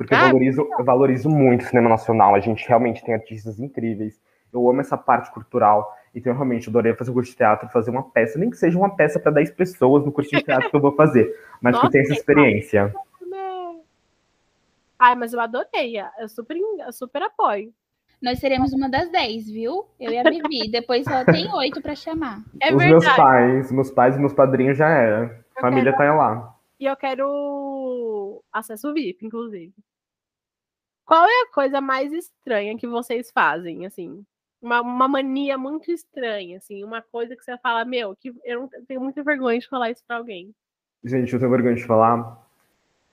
[0.02, 2.34] Porque eu Ah, valorizo, eu valorizo muito o cinema nacional.
[2.34, 4.20] A gente realmente tem artistas incríveis.
[4.52, 5.96] Eu amo essa parte cultural.
[6.14, 8.78] Então, eu realmente adorei fazer um curso de teatro, fazer uma peça, nem que seja
[8.78, 11.40] uma peça para 10 pessoas no curso de teatro que eu vou fazer.
[11.62, 12.94] Mas que Nossa, tenha essa que experiência.
[14.98, 16.00] Ai, mas eu adorei.
[16.20, 17.72] Eu super, eu super apoio.
[18.22, 19.86] Nós seremos uma das dez, viu?
[20.00, 20.70] Eu e a Vivi.
[20.70, 22.42] Depois só tem oito pra chamar.
[22.60, 23.18] É Os meus verdade.
[23.18, 25.44] pais, meus pais e meus padrinhos já era.
[25.58, 26.56] A família tá lá.
[26.80, 29.72] E eu quero acesso VIP, inclusive.
[31.12, 34.24] Qual é a coisa mais estranha que vocês fazem, assim?
[34.62, 38.70] Uma, uma mania muito estranha, assim, uma coisa que você fala, meu, que eu não
[38.72, 40.56] eu tenho muita vergonha de falar isso pra alguém.
[41.04, 42.42] Gente, eu tenho vergonha de falar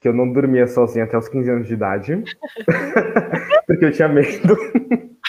[0.00, 2.22] que eu não dormia sozinha até os 15 anos de idade.
[3.66, 4.56] porque eu tinha medo.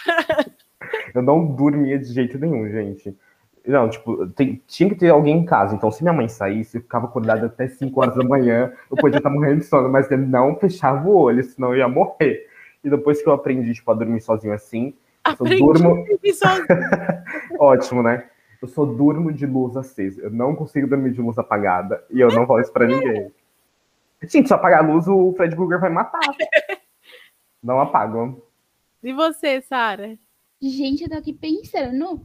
[1.15, 3.17] eu não dormia de jeito nenhum, gente.
[3.65, 5.73] Não, tipo, tem- tinha que ter alguém em casa.
[5.73, 8.71] Então, se minha mãe saísse, eu ficava acordada até 5 horas da manhã.
[8.91, 11.87] Eu podia estar morrendo de sono, mas eu não fechava o olho, senão eu ia
[11.87, 12.47] morrer.
[12.83, 14.93] E depois que eu aprendi, tipo, a dormir sozinho assim,
[15.25, 16.05] eu só Aprendi durmo.
[16.05, 17.23] dormir sozinha.
[17.59, 18.29] Ótimo, né?
[18.61, 20.21] Eu só durmo de luz acesa.
[20.21, 22.03] Eu não consigo dormir de luz apagada.
[22.09, 23.31] E eu não falo isso pra ninguém.
[24.23, 26.19] Gente, se eu apagar a luz, o Fred Krueger vai matar.
[27.63, 28.41] Não apago.
[29.03, 30.17] E você, Sara?
[30.61, 32.21] Gente, eu tô aqui pensando.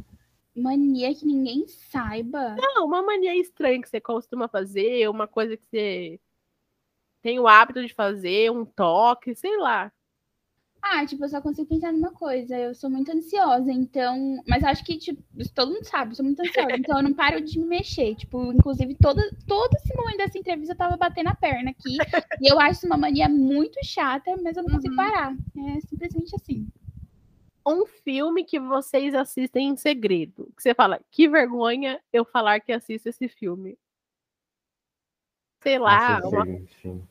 [0.57, 2.55] Mania que ninguém saiba.
[2.57, 6.21] Não, uma mania estranha que você costuma fazer, uma coisa que você
[7.23, 9.91] tem o hábito de fazer, um toque, sei lá.
[10.87, 12.59] Ah, tipo, eu só consigo pensar numa coisa.
[12.59, 14.43] Eu sou muito ansiosa, então.
[14.47, 15.23] Mas eu acho que, tipo,
[15.55, 16.77] todo mundo sabe, eu sou muito ansiosa.
[16.77, 18.15] Então eu não paro de me mexer.
[18.15, 21.97] Tipo, inclusive, todo, todo esse momento dessa entrevista eu tava batendo a perna aqui.
[22.39, 24.97] e eu acho isso uma mania muito chata, mas eu não consigo Uhum.
[24.97, 25.35] parar.
[25.57, 26.69] É simplesmente assim.
[27.67, 30.53] Um filme que vocês assistem em segredo.
[30.55, 33.79] Que você fala, que vergonha eu falar que assisto esse filme.
[35.63, 37.03] Sei lá, Nossa, uma gente.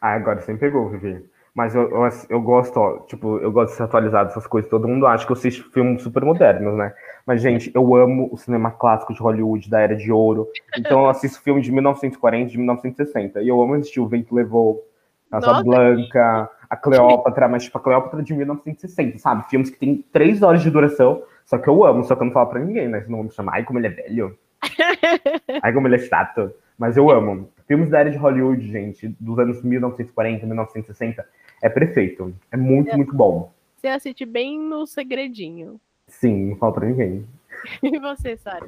[0.00, 1.29] Ah, agora você me pegou, Vivi.
[1.54, 4.70] Mas eu, eu, eu gosto, ó, tipo, eu gosto de ser atualizado dessas coisas.
[4.70, 6.94] Todo mundo acha que eu assisto filmes super modernos, né?
[7.26, 10.48] Mas, gente, eu amo o cinema clássico de Hollywood, da Era de Ouro.
[10.76, 13.42] Então, eu assisto filme de 1940, de 1960.
[13.42, 14.86] E eu amo assistir O Vento Levou,
[15.30, 15.46] Nossa.
[15.46, 19.48] Casablanca, a Cleópatra, mas, tipo, a Cleópatra de 1960, sabe?
[19.50, 22.32] Filmes que tem três horas de duração, só que eu amo, só que eu não
[22.32, 23.00] falo pra ninguém, né?
[23.02, 24.38] Senão vão me chamar, ai, como ele é velho.
[25.62, 26.52] Ai, como ele é chato.
[26.80, 27.50] Mas eu amo.
[27.68, 31.28] Filmes da era de Hollywood, gente, dos anos 1940, 1960,
[31.62, 32.34] é perfeito.
[32.50, 33.52] É muito, muito bom.
[33.76, 35.78] Você assiste bem no segredinho.
[36.08, 37.26] Sim, não falo pra ninguém.
[37.82, 38.66] E você, Sara?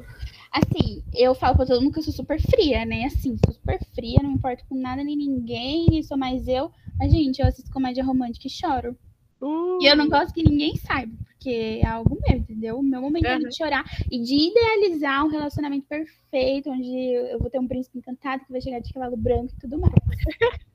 [0.52, 3.06] Assim, eu falo pra todo mundo que eu sou super fria, né?
[3.06, 6.70] Assim, sou super fria, não me importo com nada nem ninguém, sou mais eu.
[6.98, 8.94] Mas, gente, eu assisto comédia romântica e choro.
[9.42, 12.78] Uh, E eu não gosto que ninguém saiba, porque é algo meu, entendeu?
[12.78, 13.48] O meu momento é Uhum.
[13.48, 18.44] de chorar e de idealizar um relacionamento perfeito, onde eu vou ter um príncipe encantado
[18.44, 19.92] que vai chegar de cavalo branco e tudo mais.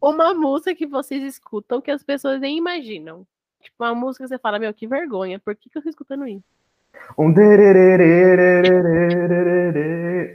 [0.00, 3.26] Uma música que vocês escutam que as pessoas nem imaginam.
[3.60, 6.26] Tipo, uma música que você fala, meu, que vergonha, por que, que eu tô escutando
[6.26, 6.44] isso?
[7.18, 7.32] Um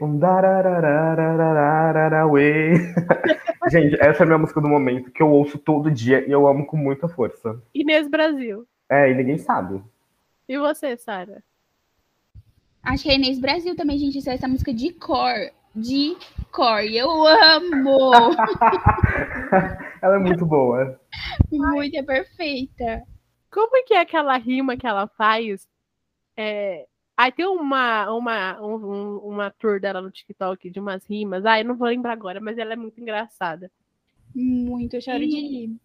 [0.01, 0.18] um
[3.70, 6.47] Gente, essa é a minha música do momento que eu ouço todo dia e eu
[6.47, 7.60] amo com muita força.
[7.74, 8.68] Inês Brasil.
[8.89, 9.82] É, e ninguém sabe.
[10.47, 11.41] E você, Sara?
[12.84, 14.20] Acho que é Inês Brasil também, gente.
[14.20, 15.34] Isso é essa música de cor.
[15.76, 16.16] De
[16.51, 16.84] cor.
[16.84, 18.12] Eu amo!
[20.01, 20.99] ela é muito boa.
[21.51, 23.01] Muito, é perfeita.
[23.51, 25.68] Como que é aquela rima que ela faz
[26.38, 26.88] é...
[27.17, 31.45] Aí tem uma, uma, um- um- uma tour dela no TikTok de umas rimas.
[31.45, 33.71] Ah, eu não vou lembrar agora, mas ela é muito engraçada.
[34.33, 35.75] Muito, eu choro de rir.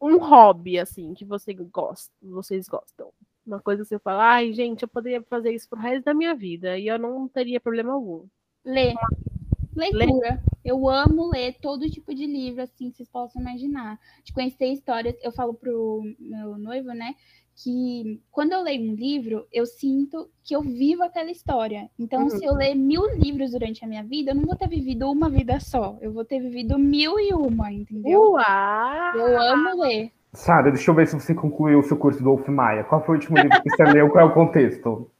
[0.00, 3.10] Um hobby, assim, que você gosta, vocês gostam.
[3.46, 6.34] Uma coisa que você fala, ai, gente, eu poderia fazer isso pro resto da minha
[6.34, 8.26] vida e eu não teria problema algum.
[8.64, 8.94] Ler.
[9.74, 10.42] Leitura.
[10.64, 13.98] Eu amo ler todo tipo de livro, assim, que vocês possam imaginar.
[14.22, 15.16] De conhecer histórias.
[15.22, 17.14] Eu falo pro meu noivo, né?
[17.56, 21.88] Que quando eu leio um livro, eu sinto que eu vivo aquela história.
[21.98, 22.30] Então, uhum.
[22.30, 25.30] se eu ler mil livros durante a minha vida, eu não vou ter vivido uma
[25.30, 25.96] vida só.
[26.00, 28.32] Eu vou ter vivido mil e uma, entendeu?
[28.32, 29.16] Uau!
[29.16, 30.10] Eu amo ler.
[30.32, 32.82] Sara, deixa eu ver se você concluiu o seu curso do Wolf Maia.
[32.82, 34.10] Qual foi o último livro que você leu?
[34.10, 35.10] Qual é o contexto?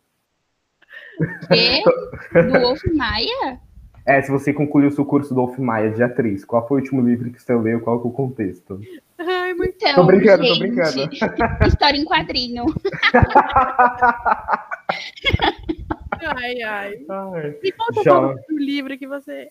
[1.49, 1.85] Que?
[2.43, 3.61] Do Wolf Maia?
[4.07, 6.81] É, se você concluiu o seu curso do Wolf Maia de atriz, qual foi o
[6.83, 7.81] último livro que você leu?
[7.81, 8.79] Qual é o contexto?
[9.19, 11.11] Ai, muito então, Tô brincando, gente, tô brincando.
[11.67, 12.65] História em quadrinho.
[16.21, 16.95] ai, ai.
[17.09, 17.57] ai.
[17.63, 18.21] E conta já...
[18.21, 19.49] o livro que você.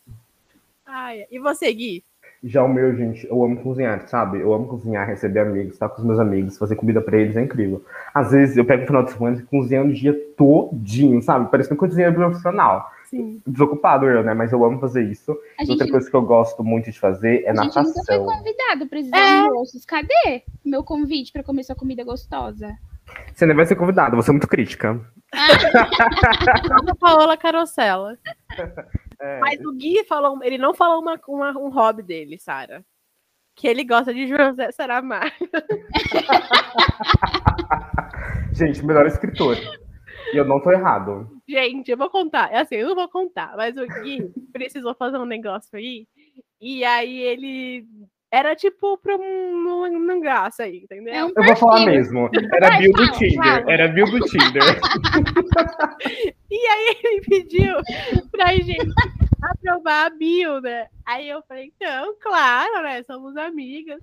[0.85, 2.03] Ai, e você, Gui?
[2.43, 4.41] Já o meu, gente, eu amo cozinhar, sabe?
[4.41, 7.41] Eu amo cozinhar, receber amigos, estar com os meus amigos, fazer comida pra eles, é
[7.41, 7.81] incrível.
[8.13, 11.49] Às vezes eu pego o final de semana e cozinho o dia todinho, sabe?
[11.49, 12.91] Parecendo cozinheiro profissional.
[13.13, 13.39] Sim.
[13.45, 14.33] Desocupado eu, né?
[14.33, 15.31] Mas eu amo fazer isso.
[15.31, 15.91] A Outra gente...
[15.91, 17.83] coisa que eu gosto muito de fazer é a natação.
[17.83, 19.39] A gente nunca foi convidado para esses é.
[19.41, 19.85] almoços.
[19.85, 22.75] Cadê meu convite para comer sua comida gostosa?
[23.31, 24.99] Você nem vai ser convidado, você é muito crítica.
[25.31, 25.45] Ah.
[26.99, 28.17] Paola Carosella.
[29.19, 29.39] É.
[29.39, 32.83] Mas o Gui falou, ele não falou uma, uma um hobby dele, Sara.
[33.55, 35.29] Que ele gosta de José Saramago.
[38.53, 39.55] Gente, melhor escritor.
[40.31, 41.27] E eu não tô errado.
[41.47, 42.51] Gente, eu vou contar.
[42.51, 46.07] É assim, eu não vou contar, mas o Gui precisou fazer um negócio aí.
[46.61, 47.85] E aí ele
[48.31, 51.13] era tipo pra um, um, graça aí, entendeu?
[51.13, 52.29] É um eu vou falar mesmo.
[52.53, 53.65] Era bio do Tinder.
[53.67, 54.63] Era bio do Tinder.
[56.49, 57.75] e aí ele pediu
[58.31, 58.77] pra gente
[59.41, 60.87] aprovar a bio, né?
[61.05, 63.03] Aí eu falei, então, claro, né?
[63.03, 64.01] Somos amigas.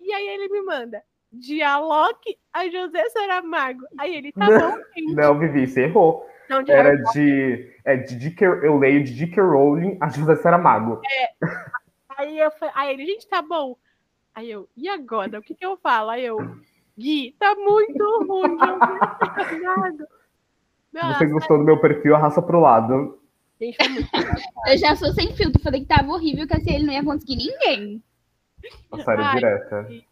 [0.00, 1.02] E aí ele me manda
[1.38, 3.84] dialogue a José Saramago.
[3.98, 5.14] Aí ele, tá não, bom, gente.
[5.14, 6.26] Não, Vivi, você errou.
[6.48, 7.72] Não, de Era de.
[7.84, 11.00] É, de Dick, eu leio de Dick Rowling a José Saramago.
[11.04, 11.48] É.
[12.18, 13.76] Aí, eu, aí ele, gente, tá bom.
[14.34, 15.38] Aí eu, e agora?
[15.38, 16.10] O que, que eu falo?
[16.10, 16.38] Aí eu,
[16.98, 20.06] Gui, tá muito ruim, Saramago.
[20.92, 23.20] Você gostou do meu perfil, arrasta pro lado.
[23.60, 23.76] Gente,
[24.68, 27.36] eu já sou sem filtro, falei que tava horrível, que assim ele não ia conseguir
[27.36, 28.02] ninguém.
[28.92, 29.86] A série Ai, direta.
[29.88, 30.06] Gente.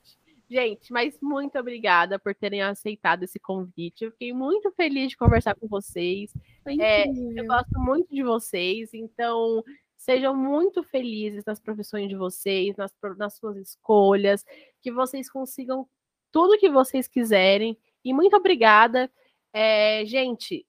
[0.48, 4.04] Gente, mas muito obrigada por terem aceitado esse convite.
[4.04, 6.32] Eu fiquei muito feliz de conversar com vocês.
[6.66, 9.64] É, eu gosto muito de vocês, então
[9.96, 14.44] sejam muito felizes nas profissões de vocês, nas, nas suas escolhas,
[14.82, 15.88] que vocês consigam
[16.30, 17.78] tudo que vocês quiserem.
[18.04, 19.10] E muito obrigada.
[19.50, 20.66] É, gente,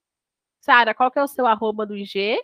[0.61, 2.41] Sara, qual que é o seu arroba do IG?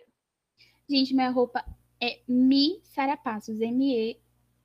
[0.88, 1.64] Gente, minha roupa
[2.00, 4.20] é Mi Sara Passos, M-E,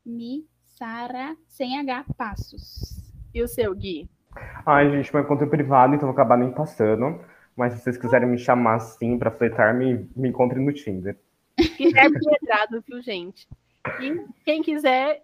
[0.06, 0.46] Mi
[0.78, 3.12] Sara sem H Passos.
[3.34, 4.08] E o seu, Gui?
[4.64, 7.20] Ai, gente, meu conta é privado, então vou acabar nem passando.
[7.56, 11.18] Mas se vocês quiserem me chamar assim pra fletar, me, me encontrem no Tinder.
[11.78, 13.48] Guilherme Pedrado, viu, gente?
[14.00, 15.24] E quem quiser,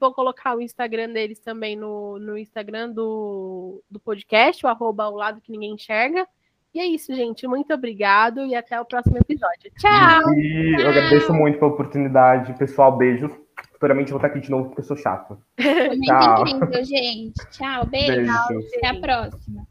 [0.00, 5.14] vou colocar o Instagram deles também no, no Instagram do, do podcast, o arroba ao
[5.14, 6.26] lado que ninguém enxerga.
[6.72, 7.46] E é isso, gente.
[7.46, 9.70] Muito obrigado e até o próximo episódio.
[9.78, 10.32] Tchau!
[10.34, 12.54] E eu agradeço muito pela oportunidade.
[12.54, 13.43] Pessoal, beijos.
[13.84, 15.38] Futuramente eu vou estar aqui de novo porque eu sou chato.
[15.58, 16.46] Tchau.
[16.48, 17.34] Incrível, gente.
[17.50, 18.32] Tchau, beijo.
[18.48, 18.66] beijo.
[18.78, 19.66] Até a próxima.